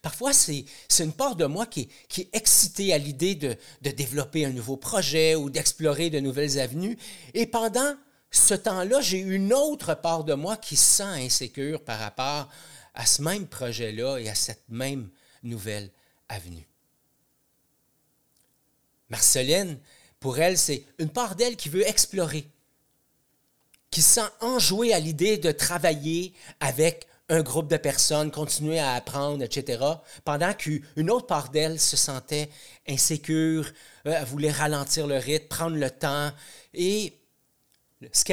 Parfois, 0.02 0.34
c'est 0.34 0.66
une 1.00 1.14
part 1.14 1.36
de 1.36 1.46
moi 1.46 1.66
qui, 1.66 1.90
est 2.18 2.30
excitée 2.34 2.94
à 2.94 2.98
l'idée 2.98 3.36
de, 3.36 3.58
développer 3.82 4.46
un 4.46 4.52
nouveau 4.52 4.78
projet 4.78 5.36
ou 5.36 5.50
d'explorer 5.50 6.10
de 6.10 6.20
nouvelles 6.20 6.60
avenues. 6.60 6.98
Et 7.34 7.46
pendant 7.46 7.96
ce 8.32 8.54
temps-là, 8.54 9.02
j'ai 9.02 9.20
une 9.20 9.54
autre 9.54 9.96
part 9.96 10.24
de 10.24 10.34
moi 10.34 10.58
qui 10.58 10.76
se 10.76 10.98
sent 10.98 11.26
insécure 11.26 11.84
par 11.84 12.00
rapport 12.00 12.50
à 12.94 13.06
ce 13.06 13.22
même 13.22 13.48
projet-là 13.48 14.18
et 14.18 14.30
à 14.30 14.36
cette 14.36 14.68
même 14.70 15.10
nouvelle 15.44 15.90
avenue. 16.28 16.68
Marceline, 19.10 19.80
pour 20.20 20.38
elle, 20.38 20.58
c'est 20.58 20.86
une 21.00 21.10
part 21.10 21.36
d'elle 21.36 21.56
qui 21.56 21.70
veut 21.70 21.88
explorer, 21.88 22.46
qui 23.92 24.02
se 24.02 24.16
sent 24.16 24.28
enjoué 24.42 24.94
à 24.94 25.00
l'idée 25.00 25.38
de 25.38 25.52
travailler 25.52 26.34
avec 26.60 27.08
un 27.30 27.42
groupe 27.42 27.70
de 27.70 27.78
personnes, 27.78 28.32
continuer 28.32 28.80
à 28.80 28.94
apprendre, 28.94 29.44
etc., 29.44 29.84
pendant 30.26 30.54
qu'une 30.54 31.12
autre 31.12 31.28
part 31.28 31.50
d'elle 31.50 31.80
se 31.80 31.96
sentait 31.96 32.50
insécure, 32.88 33.66
euh, 34.08 34.16
elle 34.20 34.26
voulait 34.26 34.52
ralentir 34.52 35.06
le 35.06 35.18
rythme, 35.18 35.48
prendre 35.48 35.78
le 35.78 35.92
temps. 35.92 36.32
Et 36.74 37.14
ce, 38.12 38.24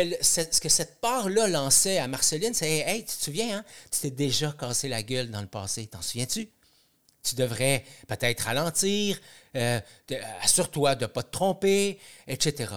que 0.60 0.68
cette 0.68 1.00
part-là 1.00 1.46
lançait 1.48 1.98
à 1.98 2.08
Marceline, 2.08 2.54
c'est 2.54 2.78
Hey, 2.78 3.04
tu 3.04 3.16
te 3.16 3.24
souviens, 3.24 3.58
hein? 3.58 3.64
tu 3.90 4.00
t'es 4.00 4.10
déjà 4.10 4.52
cassé 4.52 4.88
la 4.88 5.02
gueule 5.02 5.30
dans 5.30 5.42
le 5.42 5.46
passé, 5.46 5.86
t'en 5.86 6.00
souviens-tu? 6.00 6.48
Tu 7.22 7.34
devrais 7.34 7.84
peut-être 8.06 8.40
ralentir, 8.42 9.20
euh, 9.56 9.80
assure-toi 10.42 10.94
de 10.94 11.02
ne 11.02 11.06
pas 11.06 11.24
te 11.24 11.32
tromper, 11.32 11.98
etc. 12.28 12.68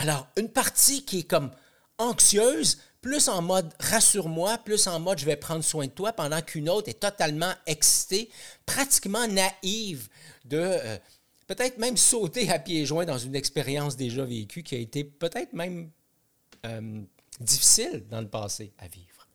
Alors, 0.00 0.26
une 0.38 0.48
partie 0.48 1.04
qui 1.04 1.18
est 1.18 1.24
comme 1.24 1.50
anxieuse, 1.98 2.78
plus 3.02 3.28
en 3.28 3.42
mode 3.42 3.70
rassure-moi, 3.78 4.56
plus 4.64 4.86
en 4.86 4.98
mode 4.98 5.18
je 5.18 5.26
vais 5.26 5.36
prendre 5.36 5.62
soin 5.62 5.84
de 5.84 5.90
toi, 5.90 6.14
pendant 6.14 6.40
qu'une 6.40 6.70
autre 6.70 6.88
est 6.88 7.00
totalement 7.00 7.52
excitée, 7.66 8.30
pratiquement 8.64 9.28
naïve 9.28 10.08
de 10.46 10.56
euh, 10.56 10.96
peut-être 11.46 11.76
même 11.76 11.98
sauter 11.98 12.50
à 12.50 12.58
pieds 12.58 12.86
joints 12.86 13.04
dans 13.04 13.18
une 13.18 13.34
expérience 13.34 13.94
déjà 13.94 14.24
vécue 14.24 14.62
qui 14.62 14.74
a 14.74 14.78
été 14.78 15.04
peut-être 15.04 15.52
même 15.52 15.90
euh, 16.64 17.02
difficile 17.38 18.06
dans 18.08 18.22
le 18.22 18.28
passé 18.28 18.72
à 18.78 18.88
vivre. 18.88 19.28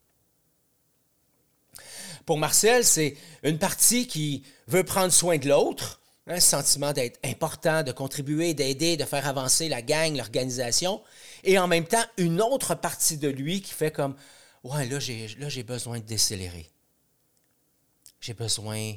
Pour 2.26 2.40
Marcel, 2.40 2.84
c'est 2.84 3.18
une 3.44 3.60
partie 3.60 4.08
qui 4.08 4.42
veut 4.68 4.84
prendre 4.84 5.14
soin 5.14 5.38
de 5.38 5.48
l'autre, 5.48 6.02
un 6.28 6.40
sentiment 6.40 6.92
d'être 6.92 7.20
important, 7.24 7.84
de 7.84 7.92
contribuer, 7.92 8.54
d'aider, 8.54 8.98
de 8.98 9.06
faire 9.06 9.28
avancer 9.28 9.70
la 9.70 9.82
gang, 9.82 10.16
l'organisation, 10.16 11.04
et 11.44 11.60
en 11.60 11.68
même 11.68 11.86
temps 11.86 12.04
une 12.18 12.42
autre 12.42 12.74
partie 12.76 13.18
de 13.18 13.28
lui 13.28 13.62
qui 13.62 13.74
fait 13.74 13.92
comme 13.92 14.16
Ouais, 14.64 14.88
là 14.88 14.98
j'ai, 15.00 15.64
besoin 15.64 16.00
de 16.00 16.06
décélérer. 16.06 16.72
J'ai 18.20 18.34
besoin 18.34 18.96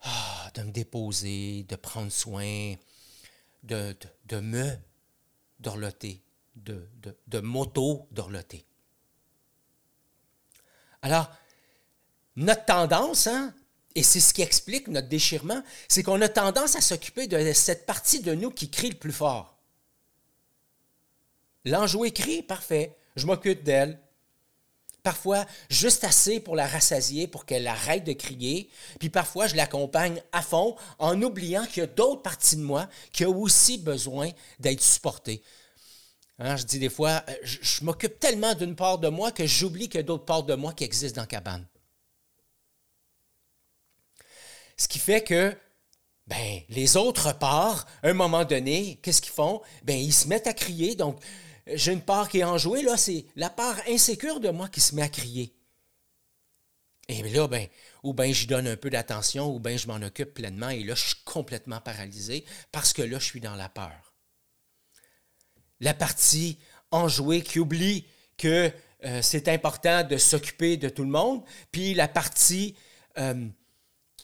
ah, 0.00 0.50
de 0.54 0.62
me 0.62 0.72
déposer, 0.72 1.64
de 1.68 1.76
prendre 1.76 2.10
soin, 2.10 2.74
de, 3.62 3.96
de, 4.24 4.40
me 4.40 4.76
dorloter, 5.60 6.20
de, 6.56 6.88
de, 6.96 7.16
de 7.28 7.38
m'auto-dorloter. 7.38 8.64
Alors, 11.02 11.30
notre 12.34 12.64
tendance, 12.64 13.28
hein, 13.28 13.54
et 13.98 14.04
c'est 14.04 14.20
ce 14.20 14.32
qui 14.32 14.42
explique 14.42 14.86
notre 14.86 15.08
déchirement, 15.08 15.60
c'est 15.88 16.04
qu'on 16.04 16.20
a 16.20 16.28
tendance 16.28 16.76
à 16.76 16.80
s'occuper 16.80 17.26
de 17.26 17.52
cette 17.52 17.84
partie 17.84 18.20
de 18.20 18.32
nous 18.32 18.52
qui 18.52 18.70
crie 18.70 18.90
le 18.90 18.96
plus 18.96 19.10
fort. 19.10 19.58
L'enjoué 21.64 22.12
crie, 22.12 22.44
parfait, 22.44 22.96
je 23.16 23.26
m'occupe 23.26 23.64
d'elle. 23.64 23.98
Parfois, 25.02 25.44
juste 25.68 26.04
assez 26.04 26.38
pour 26.38 26.54
la 26.54 26.68
rassasier, 26.68 27.26
pour 27.26 27.44
qu'elle 27.44 27.66
arrête 27.66 28.04
de 28.04 28.12
crier. 28.12 28.70
Puis 29.00 29.10
parfois, 29.10 29.48
je 29.48 29.56
l'accompagne 29.56 30.22
à 30.30 30.42
fond 30.42 30.76
en 31.00 31.20
oubliant 31.20 31.66
qu'il 31.66 31.80
y 31.80 31.84
a 31.84 31.88
d'autres 31.88 32.22
parties 32.22 32.54
de 32.54 32.62
moi 32.62 32.88
qui 33.10 33.26
ont 33.26 33.36
aussi 33.36 33.78
besoin 33.78 34.30
d'être 34.60 34.80
supportées. 34.80 35.42
Hein, 36.38 36.54
je 36.54 36.62
dis 36.62 36.78
des 36.78 36.88
fois, 36.88 37.24
euh, 37.28 37.34
je, 37.42 37.58
je 37.62 37.84
m'occupe 37.84 38.20
tellement 38.20 38.54
d'une 38.54 38.76
part 38.76 38.98
de 38.98 39.08
moi 39.08 39.32
que 39.32 39.44
j'oublie 39.44 39.88
qu'il 39.88 39.98
y 39.98 40.04
a 40.04 40.04
d'autres 40.04 40.24
parts 40.24 40.44
de 40.44 40.54
moi 40.54 40.72
qui 40.72 40.84
existent 40.84 41.16
dans 41.16 41.22
la 41.22 41.26
cabane. 41.26 41.66
Ce 44.78 44.88
qui 44.88 44.98
fait 44.98 45.22
que 45.22 45.54
ben, 46.28 46.60
les 46.68 46.96
autres 46.96 47.36
parts, 47.36 47.86
à 48.02 48.08
un 48.08 48.12
moment 48.12 48.44
donné, 48.44 49.00
qu'est-ce 49.02 49.22
qu'ils 49.22 49.32
font? 49.32 49.62
Ben, 49.82 49.98
ils 49.98 50.12
se 50.12 50.28
mettent 50.28 50.46
à 50.46 50.52
crier. 50.52 50.94
Donc, 50.94 51.18
j'ai 51.66 51.92
une 51.92 52.02
part 52.02 52.28
qui 52.28 52.38
est 52.38 52.44
enjouée, 52.44 52.82
là, 52.82 52.96
c'est 52.96 53.26
la 53.34 53.50
part 53.50 53.76
insécure 53.88 54.40
de 54.40 54.50
moi 54.50 54.68
qui 54.68 54.80
se 54.80 54.94
met 54.94 55.02
à 55.02 55.08
crier. 55.08 55.54
Et 57.08 57.22
là, 57.22 57.48
ben, 57.48 57.66
ou 58.02 58.12
bien 58.12 58.30
j'y 58.32 58.46
donne 58.46 58.68
un 58.68 58.76
peu 58.76 58.90
d'attention, 58.90 59.54
ou 59.54 59.58
bien 59.58 59.76
je 59.78 59.86
m'en 59.86 59.96
occupe 59.96 60.34
pleinement, 60.34 60.68
et 60.68 60.84
là, 60.84 60.94
je 60.94 61.06
suis 61.06 61.24
complètement 61.24 61.80
paralysé 61.80 62.44
parce 62.70 62.92
que 62.92 63.02
là, 63.02 63.18
je 63.18 63.24
suis 63.24 63.40
dans 63.40 63.54
la 63.54 63.70
peur. 63.70 64.14
La 65.80 65.94
partie 65.94 66.58
enjouée 66.90 67.42
qui 67.42 67.58
oublie 67.58 68.06
que 68.36 68.70
euh, 69.04 69.22
c'est 69.22 69.48
important 69.48 70.04
de 70.04 70.18
s'occuper 70.18 70.76
de 70.76 70.90
tout 70.90 71.04
le 71.04 71.10
monde, 71.10 71.42
puis 71.72 71.94
la 71.94 72.08
partie 72.08 72.76
euh, 73.16 73.48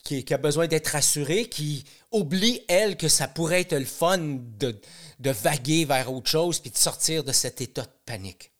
qui, 0.05 0.33
a 0.33 0.37
besoin 0.37 0.67
d'être 0.67 0.89
rassurée, 0.89 1.49
qui 1.49 1.83
oublie, 2.11 2.61
elle, 2.67 2.95
que 2.95 3.07
ça 3.07 3.27
pourrait 3.27 3.61
être 3.61 3.73
le 3.75 3.85
fun 3.85 4.19
de, 4.19 4.79
de 5.19 5.29
vaguer 5.31 5.83
vers 5.83 6.13
autre 6.13 6.29
chose 6.29 6.59
puis 6.59 6.69
de 6.69 6.77
sortir 6.77 7.23
de 7.23 7.31
cet 7.31 7.59
état 7.59 7.81
de 7.81 7.91
panique. 8.05 8.51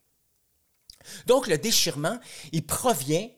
Donc, 1.27 1.47
le 1.47 1.59
déchirement, 1.59 2.19
il 2.51 2.65
provient 2.65 3.29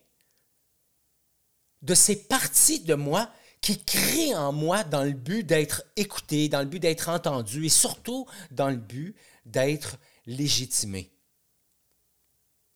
de 1.82 1.94
ces 1.94 2.16
parties 2.16 2.80
de 2.80 2.96
moi 2.96 3.30
qui 3.60 3.84
crient 3.84 4.36
en 4.36 4.54
moi 4.54 4.86
dans 4.86 5.04
le 5.04 5.12
but 5.12 5.44
d'être 5.44 5.84
écouté, 5.98 6.48
dans 6.48 6.62
le 6.62 6.66
but 6.66 6.80
d'être 6.80 7.10
entendu 7.10 7.66
et 7.66 7.70
surtout 7.70 8.26
dans 8.52 8.70
le 8.70 8.78
but 8.78 9.16
d'être 9.46 9.98
légitimé. 10.26 11.12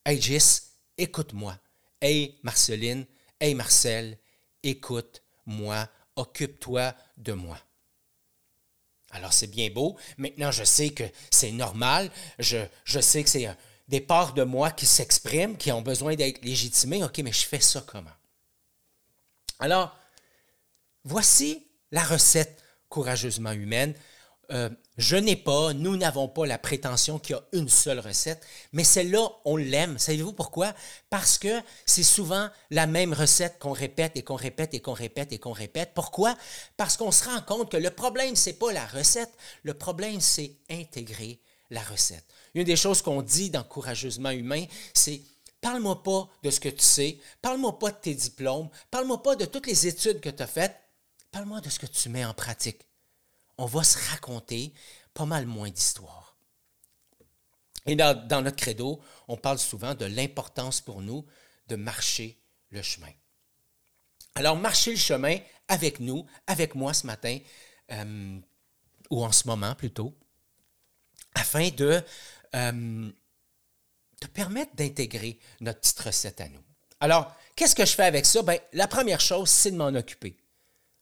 Hey 0.05 0.21
Gis, 0.21 0.63
écoute-moi. 0.97 1.57
Hey 2.01 2.37
Marceline, 2.43 3.05
hey 3.39 3.55
Marcel, 3.55 4.17
écoute-moi, 4.63 5.87
occupe-toi 6.15 6.93
de 7.17 7.33
moi. 7.33 7.57
Alors 9.11 9.33
c'est 9.33 9.47
bien 9.47 9.69
beau. 9.69 9.97
Maintenant, 10.17 10.51
je 10.51 10.63
sais 10.63 10.91
que 10.91 11.03
c'est 11.29 11.51
normal. 11.51 12.09
Je, 12.39 12.65
sais 12.85 13.23
que 13.23 13.29
c'est 13.29 13.49
des 13.87 14.01
parts 14.01 14.33
de 14.33 14.43
moi 14.43 14.71
qui 14.71 14.85
s'expriment, 14.85 15.57
qui 15.57 15.71
ont 15.71 15.81
besoin 15.81 16.15
d'être 16.15 16.43
légitimées. 16.43 17.03
OK, 17.03 17.17
mais 17.19 17.33
je 17.33 17.45
fais 17.45 17.59
ça 17.59 17.83
comment? 17.85 18.09
Alors, 19.59 19.95
voici 21.03 21.67
la 21.91 22.03
recette 22.03 22.63
courageusement 22.89 23.51
humaine. 23.51 23.93
Euh, 24.51 24.69
je 24.97 25.15
n'ai 25.15 25.37
pas, 25.37 25.73
nous 25.73 25.95
n'avons 25.95 26.27
pas 26.27 26.45
la 26.45 26.57
prétention 26.57 27.17
qu'il 27.17 27.35
y 27.35 27.39
a 27.39 27.43
une 27.53 27.69
seule 27.69 27.99
recette, 27.99 28.45
mais 28.73 28.83
celle-là, 28.83 29.29
on 29.45 29.55
l'aime. 29.55 29.97
Savez-vous 29.97 30.33
pourquoi? 30.33 30.73
Parce 31.09 31.37
que 31.37 31.61
c'est 31.85 32.03
souvent 32.03 32.49
la 32.69 32.85
même 32.85 33.13
recette 33.13 33.57
qu'on 33.59 33.71
répète 33.71 34.17
et 34.17 34.23
qu'on 34.23 34.35
répète 34.35 34.73
et 34.73 34.81
qu'on 34.81 34.93
répète 34.93 35.31
et 35.31 35.39
qu'on 35.39 35.53
répète. 35.53 35.91
Pourquoi? 35.95 36.35
Parce 36.75 36.97
qu'on 36.97 37.11
se 37.11 37.23
rend 37.23 37.41
compte 37.41 37.71
que 37.71 37.77
le 37.77 37.91
problème, 37.91 38.35
ce 38.35 38.49
n'est 38.49 38.55
pas 38.55 38.73
la 38.73 38.85
recette, 38.85 39.31
le 39.63 39.73
problème, 39.73 40.19
c'est 40.19 40.57
intégrer 40.69 41.39
la 41.69 41.81
recette. 41.81 42.25
Une 42.53 42.65
des 42.65 42.75
choses 42.75 43.01
qu'on 43.01 43.21
dit 43.21 43.49
dans 43.49 43.63
Courageusement 43.63 44.31
humain, 44.31 44.65
c'est 44.93 45.21
parle-moi 45.61 46.03
pas 46.03 46.27
de 46.43 46.49
ce 46.49 46.59
que 46.59 46.69
tu 46.69 46.83
sais, 46.83 47.17
parle-moi 47.41 47.79
pas 47.79 47.91
de 47.91 47.97
tes 47.97 48.13
diplômes, 48.13 48.69
parle-moi 48.89 49.23
pas 49.23 49.35
de 49.37 49.45
toutes 49.45 49.67
les 49.67 49.87
études 49.87 50.19
que 50.19 50.29
tu 50.29 50.43
as 50.43 50.47
faites, 50.47 50.75
parle-moi 51.31 51.61
de 51.61 51.69
ce 51.69 51.79
que 51.79 51.85
tu 51.85 52.09
mets 52.09 52.25
en 52.25 52.33
pratique 52.33 52.81
on 53.57 53.65
va 53.65 53.83
se 53.83 53.97
raconter 54.09 54.73
pas 55.13 55.25
mal 55.25 55.45
moins 55.45 55.69
d'histoires. 55.69 56.35
Et 57.85 57.95
dans, 57.95 58.43
notre 58.43 58.57
credo, 58.57 59.01
on 59.27 59.37
parle 59.37 59.57
souvent 59.57 59.95
de 59.95 60.05
l'importance 60.05 60.81
pour 60.81 61.01
nous 61.01 61.25
de 61.67 61.75
marcher 61.75 62.39
le 62.69 62.81
chemin. 62.81 63.11
Alors, 64.35 64.55
marcher 64.55 64.91
le 64.91 64.97
chemin 64.97 65.37
avec 65.67 65.99
nous, 65.99 66.25
avec 66.47 66.75
moi 66.75 66.93
ce 66.93 67.07
matin, 67.07 67.39
euh, 67.91 68.39
ou 69.09 69.23
en 69.23 69.31
ce 69.31 69.47
moment 69.47 69.75
plutôt, 69.75 70.15
afin 71.33 71.69
de 71.69 72.01
euh, 72.55 73.11
te 74.19 74.27
permettre 74.27 74.75
d'intégrer 74.75 75.39
notre 75.59 75.79
petite 75.79 75.99
recette 75.99 76.41
à 76.41 76.49
nous. 76.49 76.63
Alors, 76.99 77.35
qu'est-ce 77.55 77.75
que 77.75 77.85
je 77.85 77.93
fais 77.93 78.03
avec 78.03 78.25
ça? 78.25 78.43
Bien, 78.43 78.59
la 78.73 78.87
première 78.87 79.19
chose, 79.19 79.49
c'est 79.49 79.71
de 79.71 79.77
m'en 79.77 79.87
occuper. 79.87 80.37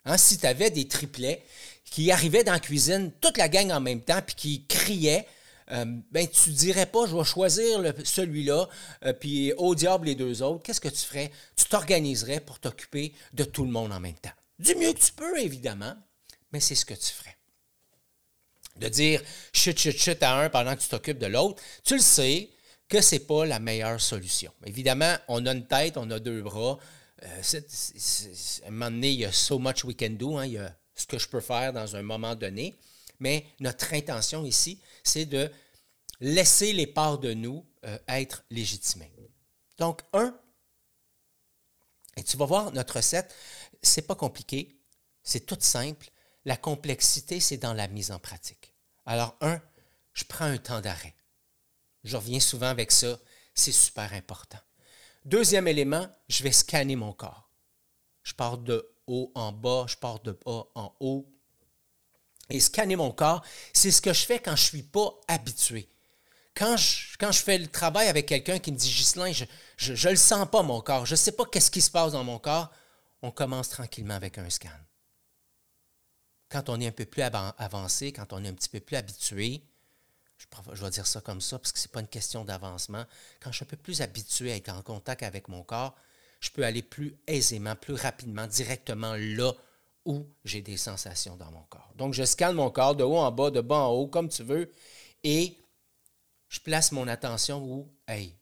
Hein, 0.06 0.18
si 0.18 0.38
tu 0.38 0.46
avais 0.46 0.72
des 0.72 0.88
triplets 0.88 1.46
qui 1.90 2.12
arrivaient 2.12 2.44
dans 2.44 2.54
la 2.54 2.60
cuisine, 2.60 3.12
toute 3.22 3.38
la 3.38 3.50
gang 3.50 3.72
en 3.72 3.82
même 3.82 4.02
temps, 4.02 4.22
puis 4.26 4.36
qui 4.36 4.66
criaient, 4.66 5.28
euh, 5.72 5.86
ben, 6.12 6.28
tu 6.28 6.50
dirais 6.50 6.88
pas, 6.88 7.06
je 7.06 7.16
vais 7.16 7.24
choisir 7.24 7.94
celui-là, 8.04 8.68
euh, 9.06 9.14
puis 9.14 9.54
au 9.54 9.76
diable 9.76 10.08
les 10.08 10.16
deux 10.16 10.42
autres. 10.42 10.64
Qu'est-ce 10.64 10.82
que 10.82 10.90
tu 10.90 11.02
ferais? 11.02 11.32
Tu 11.56 11.66
t'organiserais 11.66 12.40
pour 12.40 12.60
t'occuper 12.60 13.14
de 13.34 13.44
tout 13.44 13.64
le 13.64 13.72
monde 13.72 13.92
en 13.92 14.00
même 14.00 14.16
temps. 14.16 14.32
Du 14.58 14.76
mieux 14.76 14.94
que 14.94 15.00
tu 15.00 15.12
peux, 15.12 15.40
évidemment, 15.40 15.96
mais 16.52 16.60
c'est 16.60 16.76
ce 16.76 16.86
que 16.86 16.96
tu 16.96 17.14
ferais. 17.14 17.38
De 18.78 18.88
dire 18.88 19.22
chut, 19.54 19.78
chut, 19.78 19.98
chut 19.98 20.24
à 20.24 20.40
un 20.40 20.50
pendant 20.50 20.76
que 20.76 20.82
tu 20.82 20.90
t'occupes 20.90 21.20
de 21.20 21.28
l'autre, 21.28 21.62
tu 21.84 21.96
le 21.96 22.02
sais 22.02 22.50
que 22.88 23.02
ce 23.02 23.16
n'est 23.16 23.20
pas 23.20 23.46
la 23.46 23.60
meilleure 23.60 24.02
solution. 24.02 24.52
Évidemment, 24.66 25.16
on 25.28 25.46
a 25.46 25.52
une 25.52 25.68
tête, 25.68 25.98
on 25.98 26.10
a 26.10 26.20
deux 26.20 26.42
bras. 26.42 26.80
Euh, 27.24 27.42
à 28.64 28.68
un 28.68 28.72
moment 28.72 28.90
donné, 28.90 29.12
il 29.12 29.20
y 29.20 29.26
a 29.26 29.32
so 29.32 29.60
much 29.60 29.84
we 29.84 29.96
can 29.96 30.12
do. 30.12 30.38
Hein, 30.38 30.46
il 30.46 30.54
y 30.54 30.58
a 30.58 30.76
ce 31.00 31.08
que 31.08 31.18
je 31.18 31.28
peux 31.28 31.40
faire 31.40 31.74
dans 31.74 31.96
un 31.96 32.02
moment 32.02 32.36
donné. 32.36 32.78
Mais 33.20 33.46
notre 33.60 33.94
intention 33.94 34.46
ici, 34.46 34.82
c'est 35.04 35.26
de 35.26 35.52
laisser 36.20 36.74
les 36.74 36.88
parts 36.88 37.18
de 37.18 37.34
nous 37.34 37.66
euh, 37.86 37.98
être 38.08 38.44
légitimées. 38.50 39.12
Donc, 39.78 40.02
un, 40.14 40.38
et 42.18 42.24
tu 42.24 42.38
vas 42.38 42.46
voir 42.46 42.72
notre 42.74 42.98
recette, 42.98 43.34
c'est 43.82 44.06
pas 44.06 44.16
compliqué, 44.16 44.78
c'est 45.24 45.46
tout 45.46 45.58
simple. 45.60 46.10
La 46.46 46.58
complexité, 46.58 47.40
c'est 47.40 47.58
dans 47.58 47.74
la 47.74 47.88
mise 47.88 48.12
en 48.12 48.20
pratique. 48.20 48.74
Alors, 49.06 49.36
un, 49.42 49.62
je 50.14 50.26
prends 50.26 50.46
un 50.46 50.58
temps 50.58 50.82
d'arrêt. 50.82 51.16
Je 52.04 52.18
reviens 52.18 52.40
souvent 52.40 52.68
avec 52.68 52.92
ça. 52.92 53.18
C'est 53.54 53.72
super 53.72 54.14
important. 54.14 54.60
Deuxième 55.26 55.68
élément, 55.68 56.08
je 56.28 56.44
vais 56.44 56.52
scanner 56.52 56.96
mon 56.96 57.14
corps. 57.14 57.50
Je 58.24 58.34
pars 58.34 58.58
de 58.58 58.90
en 59.36 59.52
bas, 59.52 59.86
je 59.88 59.98
pars 59.98 60.20
de 60.20 60.32
bas 60.32 60.66
en 60.76 60.94
haut. 61.00 61.28
Et 62.50 62.60
scanner 62.60 62.96
mon 62.96 63.12
corps, 63.12 63.44
c'est 63.74 63.92
ce 63.92 64.02
que 64.02 64.14
je 64.14 64.26
fais 64.26 64.40
quand 64.40 64.56
je 64.56 64.64
ne 64.64 64.68
suis 64.68 64.84
pas 64.84 65.20
habitué. 65.28 65.88
Quand 66.56 66.76
je, 66.78 67.16
je 67.20 67.38
fais 67.38 67.58
le 67.58 67.68
travail 67.68 68.08
avec 68.08 68.26
quelqu'un 68.26 68.60
qui 68.60 68.72
me 68.72 68.78
dit 68.78 68.90
Ghislain, 68.90 69.32
je 69.32 69.46
ne 69.94 70.10
le 70.10 70.16
sens 70.16 70.48
pas 70.50 70.62
mon 70.64 70.82
corps, 70.82 71.06
je 71.06 71.14
ne 71.14 71.18
sais 71.18 71.32
pas 71.32 71.46
qu'est-ce 71.46 71.72
qui 71.72 71.82
se 71.82 71.92
passe 71.92 72.12
dans 72.12 72.24
mon 72.24 72.40
corps, 72.40 72.70
on 73.22 73.32
commence 73.32 73.70
tranquillement 73.70 74.16
avec 74.16 74.38
un 74.38 74.50
scan. 74.50 74.70
Quand 76.50 76.70
on 76.70 76.82
est 76.82 76.88
un 76.88 76.92
peu 76.92 77.06
plus 77.06 77.22
avancé, 77.22 78.12
quand 78.12 78.34
on 78.34 78.44
est 78.44 78.48
un 78.48 78.54
petit 78.54 78.70
peu 78.70 78.80
plus 78.80 78.98
habitué, 78.98 79.64
je, 80.74 80.84
vais 80.84 80.90
dire 80.90 81.06
ça 81.06 81.22
comme 81.22 81.42
ça 81.42 81.60
parce 81.60 81.72
que 81.72 81.80
ce 81.80 81.88
n'est 81.88 81.92
pas 81.92 82.00
une 82.00 82.08
question 82.08 82.44
d'avancement, 82.44 83.06
quand 83.40 83.52
je 83.52 83.58
suis 83.58 83.66
un 83.66 83.70
peu 83.70 83.78
plus 83.78 84.02
habitué 84.02 84.52
à 84.52 84.56
être 84.56 84.70
en 84.70 84.82
contact 84.82 85.24
avec 85.24 85.48
mon 85.48 85.64
corps, 85.64 85.96
je 86.40 86.50
peux 86.52 86.64
aller 86.64 86.82
plus 86.82 87.18
aisément, 87.28 87.76
plus 87.76 87.94
rapidement, 87.94 88.48
directement 88.48 89.16
là 89.16 89.54
où 90.06 90.26
j'ai 90.46 90.62
des 90.62 90.78
sensations 90.78 91.36
dans 91.36 91.52
mon 91.52 91.64
corps. 91.64 91.94
Donc, 91.96 92.14
je 92.14 92.24
scanne 92.24 92.56
mon 92.56 92.72
corps 92.72 92.96
de 92.96 93.04
haut 93.04 93.18
en 93.18 93.32
bas, 93.32 93.52
de 93.52 93.62
bas 93.62 93.80
en 93.80 93.90
haut, 93.90 94.08
comme 94.08 94.30
tu 94.30 94.44
veux, 94.44 94.72
et 95.24 95.58
je 96.48 96.60
place 96.60 96.92
mon 96.92 97.08
attention 97.08 97.64
où, 97.64 97.92
hey, 98.08 98.36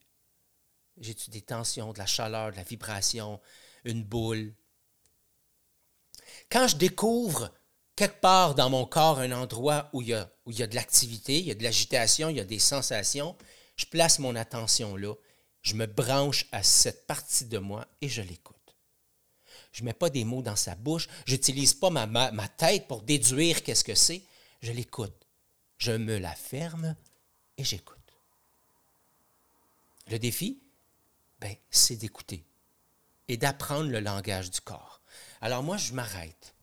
j'ai-tu 1.00 1.30
des 1.30 1.42
tensions, 1.42 1.94
de 1.94 2.00
la 2.00 2.06
chaleur, 2.06 2.52
de 2.52 2.58
la 2.58 2.64
vibration, 2.64 3.40
une 3.84 4.04
boule? 4.04 4.54
Quand 6.50 6.68
je 6.68 6.78
découvre 6.78 7.52
quelque 7.96 8.22
part 8.22 8.56
dans 8.56 8.70
mon 8.70 8.86
corps 8.86 9.20
un 9.20 9.32
endroit 9.32 9.90
où 9.94 10.02
il 10.02 10.10
y 10.10 10.14
a, 10.14 10.30
où 10.46 10.52
il 10.52 10.60
y 10.60 10.64
a 10.64 10.68
de 10.68 10.76
l'activité, 10.76 11.40
il 11.40 11.46
y 11.46 11.52
a 11.52 11.56
de 11.56 11.64
l'agitation, 11.64 12.30
il 12.30 12.38
y 12.38 12.40
a 12.40 12.46
des 12.46 12.60
sensations, 12.60 13.36
je 13.76 13.86
place 13.86 14.20
mon 14.20 14.36
attention 14.36 14.96
là, 14.96 15.14
je 15.68 15.76
me 15.76 15.86
branche 15.86 16.46
à 16.54 16.64
cette 16.64 17.06
partie 17.08 17.44
de 17.44 17.58
moi 17.58 17.86
et 18.00 18.08
je 18.08 18.22
l'écoute. 18.22 18.56
Je 19.74 19.82
ne 19.82 19.88
mets 19.88 19.94
pas 19.94 20.10
des 20.10 20.24
mots 20.24 20.42
dans 20.42 20.56
sa 20.56 20.76
bouche, 20.76 21.10
je 21.26 21.34
n'utilise 21.34 21.74
pas 21.74 21.90
ma, 21.90 22.48
tête 22.48 22.88
pour 22.88 23.02
déduire 23.02 23.62
qu'est-ce 23.62 23.84
que 23.84 23.94
c'est, 23.94 24.24
je 24.62 24.72
l'écoute. 24.72 25.28
Je 25.78 25.92
me 25.92 26.20
la 26.20 26.34
ferme 26.34 26.96
et 27.58 27.66
j'écoute. 27.66 27.98
Le 30.08 30.18
défi, 30.18 30.58
ben, 31.42 31.54
c'est 31.70 31.98
d'écouter 31.98 32.46
et 33.28 33.36
d'apprendre 33.36 33.90
le 33.90 34.00
langage 34.00 34.50
du 34.50 34.62
corps. 34.62 35.02
Alors 35.42 35.64
moi, 35.64 35.76
je 35.76 35.92
m'arrête 35.92 36.56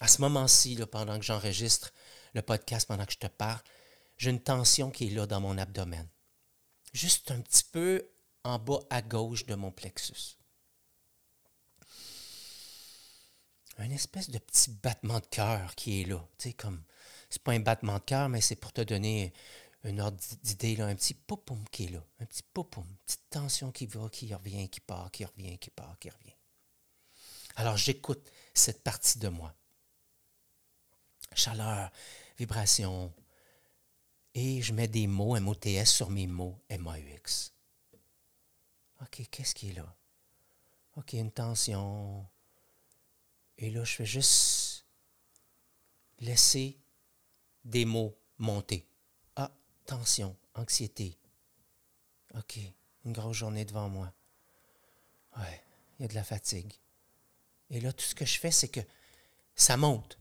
à 0.00 0.08
ce 0.08 0.22
moment-ci, 0.22 0.78
pendant 0.90 1.18
que 1.18 1.24
j'enregistre 1.24 1.92
le 2.32 2.40
podcast, 2.40 2.88
pendant 2.88 3.04
que 3.04 3.12
je 3.12 3.18
te 3.18 3.26
parle, 3.26 3.60
j'ai 4.16 4.30
une 4.30 4.40
tension 4.40 4.90
qui 4.90 5.08
est 5.08 5.10
là 5.10 5.26
dans 5.26 5.42
mon 5.42 5.58
abdomen. 5.58 6.08
Juste 6.94 7.30
un 7.30 7.40
petit 7.42 7.64
peu 7.64 8.08
en 8.44 8.58
bas 8.58 8.80
à 8.90 9.02
gauche 9.02 9.46
de 9.46 9.54
mon 9.54 9.70
plexus. 9.70 10.36
Un 13.78 13.90
espèce 13.90 14.30
de 14.30 14.38
petit 14.38 14.70
battement 14.70 15.20
de 15.20 15.26
cœur 15.26 15.74
qui 15.74 16.02
est 16.02 16.04
là. 16.04 16.26
Tu 16.38 16.50
sais, 16.50 16.52
comme, 16.52 16.82
c'est 17.30 17.42
pas 17.42 17.52
un 17.52 17.60
battement 17.60 17.98
de 17.98 18.04
cœur, 18.04 18.28
mais 18.28 18.40
c'est 18.40 18.56
pour 18.56 18.72
te 18.72 18.82
donner 18.82 19.32
une 19.84 20.00
ordre 20.00 20.18
d'idée, 20.42 20.76
là, 20.76 20.86
un 20.86 20.94
petit 20.94 21.14
poupoum 21.14 21.64
qui 21.70 21.86
est 21.86 21.90
là. 21.90 22.04
Un 22.20 22.26
petit 22.26 22.42
poupoum, 22.42 22.84
une 22.88 22.96
petite 22.98 23.30
tension 23.30 23.72
qui 23.72 23.86
va, 23.86 24.08
qui 24.10 24.32
revient, 24.34 24.68
qui 24.68 24.80
part, 24.80 25.10
qui 25.10 25.24
revient, 25.24 25.58
qui 25.58 25.70
part, 25.70 25.98
qui 25.98 26.10
revient. 26.10 26.36
Alors 27.56 27.76
j'écoute 27.76 28.30
cette 28.54 28.82
partie 28.82 29.18
de 29.18 29.28
moi 29.28 29.54
chaleur, 31.34 31.90
vibration. 32.38 33.12
Et 34.34 34.62
je 34.62 34.72
mets 34.72 34.88
des 34.88 35.06
mots 35.06 35.38
MOTS 35.38 35.84
sur 35.84 36.10
mes 36.10 36.26
mots 36.26 36.58
MAUX. 36.70 37.51
OK, 39.02 39.28
qu'est-ce 39.30 39.54
qui 39.54 39.70
est 39.70 39.74
là? 39.74 39.96
OK, 40.96 41.12
une 41.14 41.32
tension. 41.32 42.26
Et 43.58 43.70
là, 43.70 43.84
je 43.84 43.94
fais 43.94 44.06
juste 44.06 44.86
laisser 46.20 46.78
des 47.64 47.84
mots 47.84 48.16
monter. 48.38 48.86
Ah, 49.36 49.50
tension, 49.86 50.36
anxiété. 50.54 51.18
OK, 52.34 52.58
une 53.04 53.12
grosse 53.12 53.36
journée 53.36 53.64
devant 53.64 53.88
moi. 53.88 54.12
Ouais, 55.36 55.62
il 55.98 56.02
y 56.02 56.04
a 56.04 56.08
de 56.08 56.14
la 56.14 56.24
fatigue. 56.24 56.72
Et 57.70 57.80
là, 57.80 57.92
tout 57.92 58.04
ce 58.04 58.14
que 58.14 58.24
je 58.24 58.38
fais, 58.38 58.50
c'est 58.50 58.68
que 58.68 58.80
ça 59.56 59.76
monte. 59.76 60.18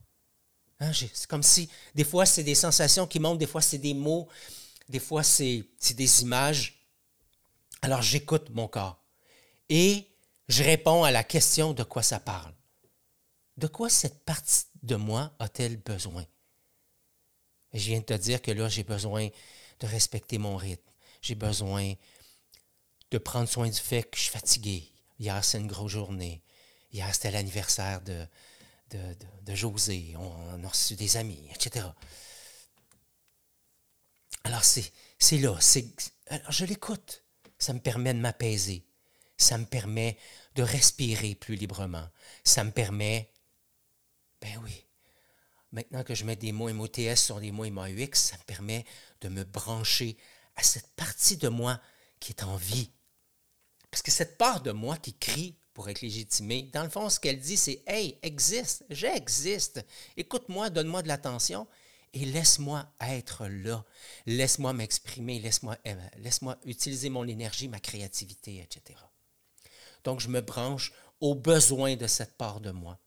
Hein, 0.79 0.91
c'est 0.93 1.27
comme 1.27 1.43
si, 1.43 1.69
des 1.93 2.03
fois, 2.03 2.25
c'est 2.25 2.43
des 2.43 2.55
sensations 2.55 3.05
qui 3.05 3.19
montent, 3.19 3.37
des 3.37 3.47
fois, 3.47 3.61
c'est 3.61 3.77
des 3.77 3.93
mots, 3.93 4.27
des 4.89 4.99
fois, 4.99 5.21
c'est 5.23 5.65
des 5.91 6.21
images. 6.21 6.80
Alors, 7.81 8.01
j'écoute 8.01 8.49
mon 8.51 8.67
corps 8.67 9.01
et 9.69 10.07
je 10.47 10.63
réponds 10.63 11.03
à 11.03 11.11
la 11.11 11.23
question 11.23 11.73
de 11.73 11.83
quoi 11.83 12.03
ça 12.03 12.19
parle. 12.19 12.53
De 13.57 13.67
quoi 13.67 13.89
cette 13.89 14.23
partie 14.23 14.65
de 14.83 14.95
moi 14.95 15.33
a-t-elle 15.39 15.77
besoin? 15.77 16.25
Je 17.73 17.85
viens 17.85 17.99
de 17.99 18.05
te 18.05 18.13
dire 18.13 18.41
que 18.41 18.51
là, 18.51 18.67
j'ai 18.67 18.83
besoin 18.83 19.29
de 19.79 19.87
respecter 19.87 20.37
mon 20.37 20.57
rythme. 20.57 20.91
J'ai 21.21 21.35
besoin 21.35 21.93
de 23.11 23.17
prendre 23.17 23.47
soin 23.47 23.69
du 23.69 23.79
fait 23.79 24.03
que 24.03 24.17
je 24.17 24.23
suis 24.23 24.31
fatigué. 24.31 24.91
Hier, 25.19 25.43
c'est 25.43 25.59
une 25.59 25.67
grosse 25.67 25.91
journée. 25.91 26.41
Hier, 26.91 27.13
c'était 27.13 27.31
l'anniversaire 27.31 28.01
de, 28.01 28.27
José, 29.47 30.15
on, 30.17 30.63
a 30.63 30.67
reçu 30.67 30.95
des 30.95 31.17
amis, 31.17 31.47
etc. 31.53 31.85
Alors 34.43 34.63
c'est, 34.63 34.91
là, 35.37 35.57
alors 36.27 36.51
je 36.51 36.65
l'écoute. 36.65 37.20
Ça 37.61 37.73
me 37.73 37.79
permet 37.79 38.15
de 38.15 38.19
m'apaiser. 38.19 38.83
Ça 39.37 39.59
me 39.59 39.65
permet 39.65 40.17
de 40.55 40.63
respirer 40.63 41.35
plus 41.35 41.55
librement. 41.55 42.07
Ça 42.43 42.63
me 42.63 42.71
permet, 42.71 43.31
ben 44.41 44.59
oui, 44.63 44.87
maintenant 45.71 46.03
que 46.03 46.15
je 46.15 46.25
mets 46.25 46.35
des 46.35 46.51
mots 46.51 46.73
MOTS 46.73 47.15
sur 47.15 47.39
des 47.39 47.51
mots 47.51 47.69
MAUX, 47.69 48.15
ça 48.15 48.37
me 48.37 48.43
permet 48.43 48.83
de 49.21 49.29
me 49.29 49.43
brancher 49.43 50.17
à 50.55 50.63
cette 50.63 50.91
partie 50.95 51.37
de 51.37 51.49
moi 51.49 51.79
qui 52.19 52.31
est 52.31 52.43
en 52.43 52.55
vie. 52.55 52.89
Parce 53.91 54.01
que 54.01 54.11
cette 54.11 54.39
part 54.39 54.61
de 54.61 54.71
moi 54.71 54.97
qui 54.97 55.13
crie 55.13 55.55
pour 55.75 55.87
être 55.87 56.01
légitimée. 56.01 56.69
Dans 56.73 56.83
le 56.83 56.89
fond, 56.89 57.09
ce 57.09 57.19
qu'elle 57.19 57.39
dit, 57.39 57.57
c'est 57.57 57.83
Hey, 57.85 58.17
existe, 58.23 58.83
j'existe. 58.89 59.85
Écoute-moi, 60.17 60.71
donne-moi 60.71 61.03
de 61.03 61.07
l'attention 61.07 61.67
et 62.13 62.25
laisse-moi 62.25 62.91
être 62.99 63.47
là. 63.47 63.85
Laisse-moi 64.25 64.73
m'exprimer, 64.73 65.39
laisse-moi 65.39 65.77
euh, 65.87 65.95
laisse 66.17 66.41
utiliser 66.65 67.09
mon 67.09 67.27
énergie, 67.27 67.67
ma 67.67 67.79
créativité, 67.79 68.59
etc. 68.59 68.99
Donc, 70.03 70.19
je 70.19 70.27
me 70.27 70.41
branche 70.41 70.91
aux 71.19 71.35
besoins 71.35 71.95
de 71.95 72.07
cette 72.07 72.35
part 72.35 72.59
de 72.59 72.71
moi, 72.71 72.99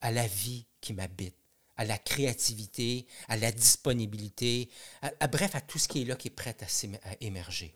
à 0.00 0.10
la 0.10 0.26
vie 0.26 0.66
qui 0.80 0.92
m'habite, 0.92 1.36
à 1.76 1.84
la 1.84 1.96
créativité, 1.96 3.06
à 3.28 3.36
la 3.36 3.52
disponibilité, 3.52 4.68
à, 5.00 5.28
bref, 5.28 5.54
à 5.54 5.60
tout 5.60 5.78
ce 5.78 5.88
qui 5.88 6.02
est 6.02 6.04
là, 6.04 6.16
qui 6.16 6.28
est 6.28 6.32
prêt 6.32 6.56
à 6.60 7.16
émerger. 7.20 7.74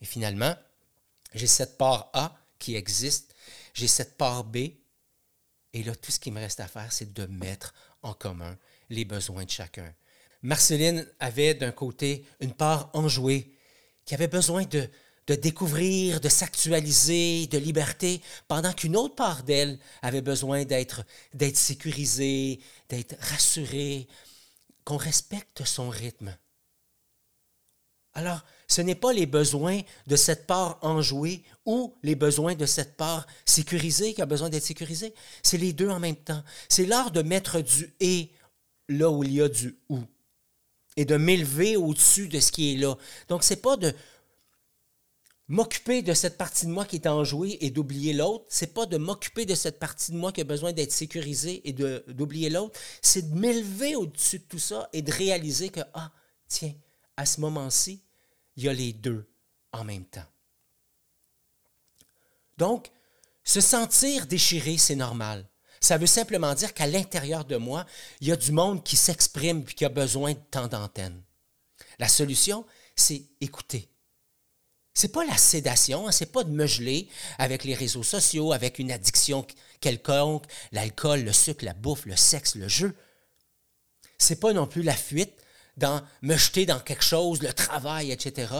Et 0.00 0.06
finalement, 0.06 0.56
j'ai 1.34 1.46
cette 1.46 1.76
part 1.76 2.10
A 2.14 2.34
qui 2.58 2.74
existe, 2.74 3.34
j'ai 3.74 3.88
cette 3.88 4.16
part 4.16 4.44
B, 4.44 4.56
et 5.74 5.82
là, 5.82 5.94
tout 5.94 6.10
ce 6.10 6.18
qui 6.18 6.30
me 6.30 6.40
reste 6.40 6.60
à 6.60 6.68
faire, 6.68 6.90
c'est 6.92 7.12
de 7.12 7.26
mettre 7.26 7.74
en 8.08 8.14
commun 8.14 8.56
les 8.90 9.04
besoins 9.04 9.44
de 9.44 9.50
chacun. 9.50 9.94
Marceline 10.42 11.06
avait 11.20 11.54
d'un 11.54 11.72
côté 11.72 12.24
une 12.40 12.54
part 12.54 12.90
enjouée 12.94 13.52
qui 14.04 14.14
avait 14.14 14.28
besoin 14.28 14.64
de, 14.64 14.88
de 15.26 15.34
découvrir, 15.34 16.20
de 16.20 16.28
s'actualiser, 16.28 17.46
de 17.48 17.58
liberté, 17.58 18.22
pendant 18.46 18.72
qu'une 18.72 18.96
autre 18.96 19.14
part 19.14 19.42
d'elle 19.42 19.78
avait 20.00 20.22
besoin 20.22 20.64
d'être, 20.64 21.04
d'être 21.34 21.56
sécurisée, 21.56 22.60
d'être 22.88 23.16
rassurée, 23.20 24.08
qu'on 24.84 24.96
respecte 24.96 25.64
son 25.64 25.90
rythme. 25.90 26.36
Alors, 28.14 28.42
ce 28.68 28.82
n'est 28.82 28.94
pas 28.94 29.14
les 29.14 29.26
besoins 29.26 29.80
de 30.06 30.14
cette 30.14 30.46
part 30.46 30.78
enjouée 30.82 31.42
ou 31.64 31.94
les 32.02 32.14
besoins 32.14 32.54
de 32.54 32.66
cette 32.66 32.96
part 32.96 33.26
sécurisée 33.46 34.12
qui 34.12 34.20
a 34.20 34.26
besoin 34.26 34.50
d'être 34.50 34.64
sécurisée. 34.64 35.14
C'est 35.42 35.56
les 35.56 35.72
deux 35.72 35.88
en 35.88 35.98
même 35.98 36.16
temps. 36.16 36.42
C'est 36.68 36.84
l'art 36.84 37.10
de 37.10 37.22
mettre 37.22 37.62
du 37.62 37.94
et 38.00 38.30
là 38.88 39.10
où 39.10 39.24
il 39.24 39.32
y 39.32 39.42
a 39.42 39.48
du 39.48 39.78
ou 39.88 40.00
et 40.96 41.06
de 41.06 41.16
m'élever 41.16 41.76
au-dessus 41.76 42.28
de 42.28 42.40
ce 42.40 42.52
qui 42.52 42.74
est 42.74 42.76
là. 42.76 42.96
Donc, 43.28 43.42
ce 43.42 43.54
n'est 43.54 43.60
pas 43.60 43.76
de 43.76 43.94
m'occuper 45.46 46.02
de 46.02 46.12
cette 46.12 46.36
partie 46.36 46.66
de 46.66 46.70
moi 46.70 46.84
qui 46.84 46.96
est 46.96 47.06
enjouée 47.06 47.56
et 47.60 47.70
d'oublier 47.70 48.12
l'autre. 48.12 48.44
C'est 48.48 48.74
pas 48.74 48.84
de 48.84 48.98
m'occuper 48.98 49.46
de 49.46 49.54
cette 49.54 49.78
partie 49.78 50.12
de 50.12 50.16
moi 50.16 50.32
qui 50.32 50.42
a 50.42 50.44
besoin 50.44 50.72
d'être 50.72 50.92
sécurisée 50.92 51.62
et 51.66 51.72
d'oublier 51.72 52.50
l'autre. 52.50 52.78
C'est 53.00 53.30
de 53.30 53.34
m'élever 53.34 53.96
au-dessus 53.96 54.40
de 54.40 54.44
tout 54.44 54.58
ça 54.58 54.90
et 54.92 55.00
de 55.00 55.10
réaliser 55.10 55.70
que, 55.70 55.80
ah, 55.94 56.10
tiens, 56.48 56.74
à 57.16 57.24
ce 57.24 57.40
moment-ci, 57.40 58.02
il 58.58 58.64
y 58.64 58.68
a 58.68 58.72
les 58.72 58.92
deux 58.92 59.24
en 59.72 59.84
même 59.84 60.04
temps. 60.04 60.26
Donc, 62.58 62.90
se 63.44 63.60
sentir 63.60 64.26
déchiré, 64.26 64.76
c'est 64.78 64.96
normal. 64.96 65.46
Ça 65.80 65.96
veut 65.96 66.08
simplement 66.08 66.54
dire 66.54 66.74
qu'à 66.74 66.88
l'intérieur 66.88 67.44
de 67.44 67.56
moi, 67.56 67.86
il 68.20 68.26
y 68.26 68.32
a 68.32 68.36
du 68.36 68.50
monde 68.50 68.82
qui 68.82 68.96
s'exprime 68.96 69.60
et 69.60 69.72
qui 69.72 69.84
a 69.84 69.88
besoin 69.88 70.32
de 70.32 70.40
temps 70.50 70.66
d'antenne. 70.66 71.22
La 72.00 72.08
solution, 72.08 72.66
c'est 72.96 73.22
écouter. 73.40 73.88
C'est 74.92 75.12
pas 75.12 75.24
la 75.24 75.36
sédation, 75.36 76.08
hein, 76.08 76.12
c'est 76.12 76.32
pas 76.32 76.42
de 76.42 76.50
me 76.50 76.66
geler 76.66 77.08
avec 77.38 77.62
les 77.62 77.74
réseaux 77.74 78.02
sociaux, 78.02 78.52
avec 78.52 78.80
une 78.80 78.90
addiction 78.90 79.46
quelconque, 79.80 80.46
l'alcool, 80.72 81.20
le 81.20 81.32
sucre, 81.32 81.64
la 81.64 81.74
bouffe, 81.74 82.06
le 82.06 82.16
sexe, 82.16 82.56
le 82.56 82.66
jeu. 82.66 82.96
C'est 84.18 84.40
pas 84.40 84.52
non 84.52 84.66
plus 84.66 84.82
la 84.82 84.96
fuite 84.96 85.40
dans 85.78 86.02
me 86.22 86.36
jeter 86.36 86.66
dans 86.66 86.80
quelque 86.80 87.04
chose, 87.04 87.42
le 87.42 87.52
travail, 87.52 88.10
etc. 88.10 88.52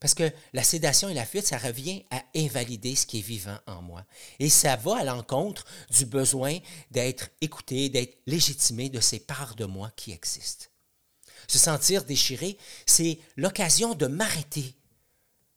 Parce 0.00 0.14
que 0.14 0.32
la 0.52 0.62
sédation 0.62 1.08
et 1.08 1.14
la 1.14 1.26
fuite, 1.26 1.46
ça 1.46 1.58
revient 1.58 2.04
à 2.10 2.22
invalider 2.36 2.94
ce 2.94 3.04
qui 3.04 3.18
est 3.18 3.22
vivant 3.22 3.58
en 3.66 3.82
moi. 3.82 4.04
Et 4.38 4.48
ça 4.48 4.76
va 4.76 4.98
à 4.98 5.04
l'encontre 5.04 5.64
du 5.90 6.06
besoin 6.06 6.58
d'être 6.90 7.28
écouté, 7.40 7.88
d'être 7.88 8.16
légitimé 8.26 8.90
de 8.90 9.00
ces 9.00 9.18
parts 9.18 9.56
de 9.56 9.64
moi 9.64 9.90
qui 9.96 10.12
existent. 10.12 10.66
Se 11.48 11.58
sentir 11.58 12.04
déchiré, 12.04 12.58
c'est 12.86 13.18
l'occasion 13.36 13.94
de 13.94 14.06
m'arrêter, 14.06 14.74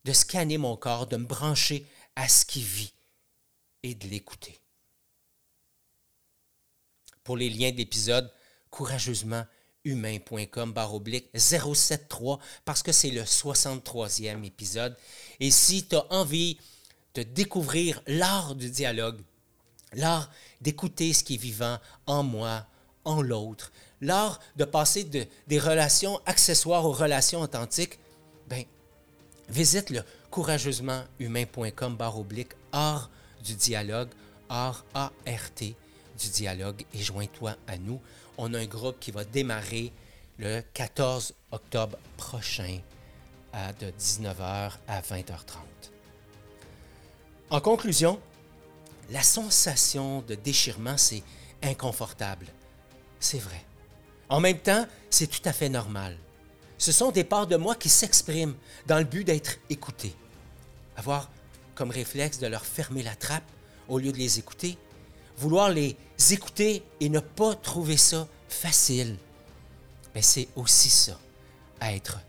de 0.04 0.12
scanner 0.12 0.58
mon 0.58 0.76
corps, 0.76 1.06
de 1.06 1.16
me 1.16 1.26
brancher 1.26 1.86
à 2.16 2.28
ce 2.28 2.44
qui 2.44 2.62
vit 2.62 2.92
et 3.84 3.94
de 3.94 4.08
l'écouter. 4.08 4.58
Pour 7.22 7.36
les 7.36 7.50
liens 7.50 7.70
d'épisode, 7.70 8.32
courageusement 8.70 9.44
humain.com 9.84 10.74
oblique 10.92 11.28
073 11.34 12.38
parce 12.64 12.82
que 12.82 12.92
c'est 12.92 13.10
le 13.10 13.22
63e 13.22 14.44
épisode. 14.44 14.96
Et 15.40 15.50
si 15.50 15.86
tu 15.86 15.96
as 15.96 16.06
envie 16.10 16.58
de 17.14 17.22
découvrir 17.22 18.02
l'art 18.06 18.54
du 18.54 18.70
dialogue, 18.70 19.20
l'art 19.92 20.30
d'écouter 20.60 21.12
ce 21.12 21.24
qui 21.24 21.34
est 21.34 21.38
vivant 21.38 21.78
en 22.06 22.22
moi, 22.22 22.66
en 23.04 23.20
l'autre, 23.20 23.72
l'art 24.00 24.40
de 24.56 24.64
passer 24.64 25.04
de, 25.04 25.26
des 25.46 25.58
relations 25.58 26.20
accessoires 26.26 26.84
aux 26.84 26.92
relations 26.92 27.40
authentiques, 27.40 27.98
ben, 28.48 28.64
visite 29.48 29.90
le 29.90 30.02
courageusementhumain.com 30.30 31.98
oblique 32.16 32.52
art 32.72 33.10
du 33.44 33.54
dialogue, 33.54 34.08
art 34.48 34.84
A-R-T 34.94 35.74
du 36.18 36.28
dialogue 36.28 36.84
et 36.94 37.02
joins-toi 37.02 37.56
à 37.66 37.76
nous 37.76 38.00
on 38.38 38.54
a 38.54 38.58
un 38.58 38.66
groupe 38.66 38.98
qui 39.00 39.10
va 39.10 39.24
démarrer 39.24 39.92
le 40.38 40.62
14 40.74 41.34
octobre 41.50 41.98
prochain 42.16 42.78
à 43.52 43.72
de 43.72 43.92
19h 43.98 44.72
à 44.88 45.00
20h30. 45.00 45.56
En 47.50 47.60
conclusion, 47.60 48.18
la 49.10 49.22
sensation 49.22 50.22
de 50.22 50.34
déchirement, 50.34 50.96
c'est 50.96 51.22
inconfortable. 51.62 52.46
C'est 53.20 53.38
vrai. 53.38 53.62
En 54.28 54.40
même 54.40 54.58
temps, 54.58 54.86
c'est 55.10 55.26
tout 55.26 55.46
à 55.46 55.52
fait 55.52 55.68
normal. 55.68 56.16
Ce 56.78 56.92
sont 56.92 57.10
des 57.12 57.24
parts 57.24 57.46
de 57.46 57.56
moi 57.56 57.74
qui 57.74 57.88
s'expriment 57.88 58.56
dans 58.86 58.98
le 58.98 59.04
but 59.04 59.24
d'être 59.24 59.58
écoutées. 59.68 60.14
Avoir 60.96 61.30
comme 61.74 61.90
réflexe 61.90 62.38
de 62.38 62.46
leur 62.46 62.64
fermer 62.64 63.02
la 63.02 63.14
trappe 63.14 63.48
au 63.88 63.98
lieu 63.98 64.12
de 64.12 64.16
les 64.16 64.38
écouter, 64.38 64.78
vouloir 65.36 65.70
les 65.70 65.96
écouter 66.30 66.82
et 67.00 67.08
ne 67.08 67.20
pas 67.20 67.54
trouver 67.54 67.96
ça 67.96 68.26
facile, 68.48 69.16
mais 70.14 70.22
c'est 70.22 70.48
aussi 70.56 70.90
ça, 70.90 71.18
être 71.80 72.20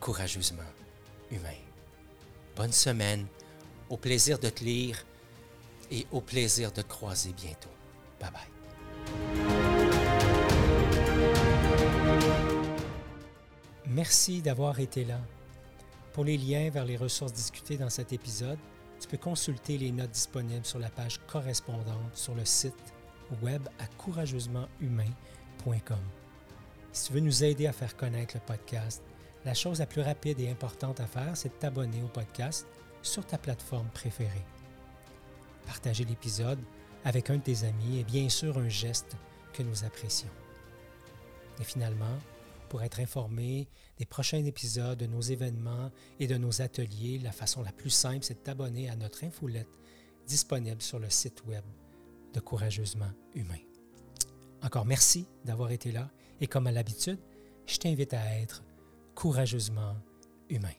courageusement 0.00 0.62
humain. 1.30 1.48
Bonne 2.56 2.72
semaine, 2.72 3.26
au 3.88 3.96
plaisir 3.96 4.38
de 4.38 4.48
te 4.48 4.62
lire 4.64 5.04
et 5.90 6.06
au 6.12 6.20
plaisir 6.20 6.70
de 6.70 6.82
te 6.82 6.86
croiser 6.86 7.32
bientôt. 7.32 7.70
Bye 8.20 8.30
bye. 8.30 8.52
Merci 13.86 14.40
d'avoir 14.40 14.80
été 14.80 15.04
là. 15.04 15.20
Pour 16.12 16.24
les 16.24 16.36
liens 16.36 16.70
vers 16.70 16.84
les 16.84 16.96
ressources 16.96 17.32
discutées 17.32 17.76
dans 17.76 17.90
cet 17.90 18.12
épisode, 18.12 18.58
tu 19.02 19.08
peux 19.08 19.16
consulter 19.16 19.78
les 19.78 19.90
notes 19.90 20.12
disponibles 20.12 20.64
sur 20.64 20.78
la 20.78 20.88
page 20.88 21.18
correspondante 21.26 22.14
sur 22.14 22.36
le 22.36 22.44
site 22.44 22.94
web 23.42 23.66
à 23.80 23.86
courageusementhumain.com. 23.98 25.98
Si 26.92 27.06
tu 27.06 27.12
veux 27.12 27.20
nous 27.20 27.42
aider 27.42 27.66
à 27.66 27.72
faire 27.72 27.96
connaître 27.96 28.36
le 28.36 28.42
podcast, 28.46 29.02
la 29.44 29.54
chose 29.54 29.80
la 29.80 29.86
plus 29.86 30.02
rapide 30.02 30.38
et 30.38 30.50
importante 30.50 31.00
à 31.00 31.06
faire, 31.06 31.36
c'est 31.36 31.48
de 31.48 31.54
t'abonner 31.54 32.00
au 32.02 32.06
podcast 32.06 32.68
sur 33.02 33.26
ta 33.26 33.38
plateforme 33.38 33.88
préférée. 33.88 34.46
Partager 35.66 36.04
l'épisode 36.04 36.60
avec 37.04 37.28
un 37.30 37.38
de 37.38 37.42
tes 37.42 37.64
amis 37.64 37.98
est 37.98 38.04
bien 38.04 38.28
sûr 38.28 38.56
un 38.56 38.68
geste 38.68 39.16
que 39.52 39.64
nous 39.64 39.84
apprécions. 39.84 40.30
Et 41.60 41.64
finalement, 41.64 42.18
pour 42.72 42.82
être 42.82 43.00
informé 43.00 43.68
des 43.98 44.06
prochains 44.06 44.42
épisodes, 44.46 44.98
de 44.98 45.04
nos 45.04 45.20
événements 45.20 45.90
et 46.18 46.26
de 46.26 46.38
nos 46.38 46.62
ateliers, 46.62 47.18
la 47.18 47.30
façon 47.30 47.62
la 47.62 47.70
plus 47.70 47.90
simple, 47.90 48.24
c'est 48.24 48.32
de 48.32 48.38
t'abonner 48.38 48.88
à 48.88 48.96
notre 48.96 49.24
infolette 49.24 49.68
disponible 50.26 50.80
sur 50.80 50.98
le 50.98 51.10
site 51.10 51.44
web 51.44 51.62
de 52.32 52.40
Courageusement 52.40 53.12
Humain. 53.34 53.60
Encore 54.62 54.86
merci 54.86 55.26
d'avoir 55.44 55.70
été 55.70 55.92
là 55.92 56.10
et 56.40 56.46
comme 56.46 56.66
à 56.66 56.72
l'habitude, 56.72 57.18
je 57.66 57.76
t'invite 57.76 58.14
à 58.14 58.38
être 58.38 58.64
courageusement 59.14 59.94
humain. 60.48 60.72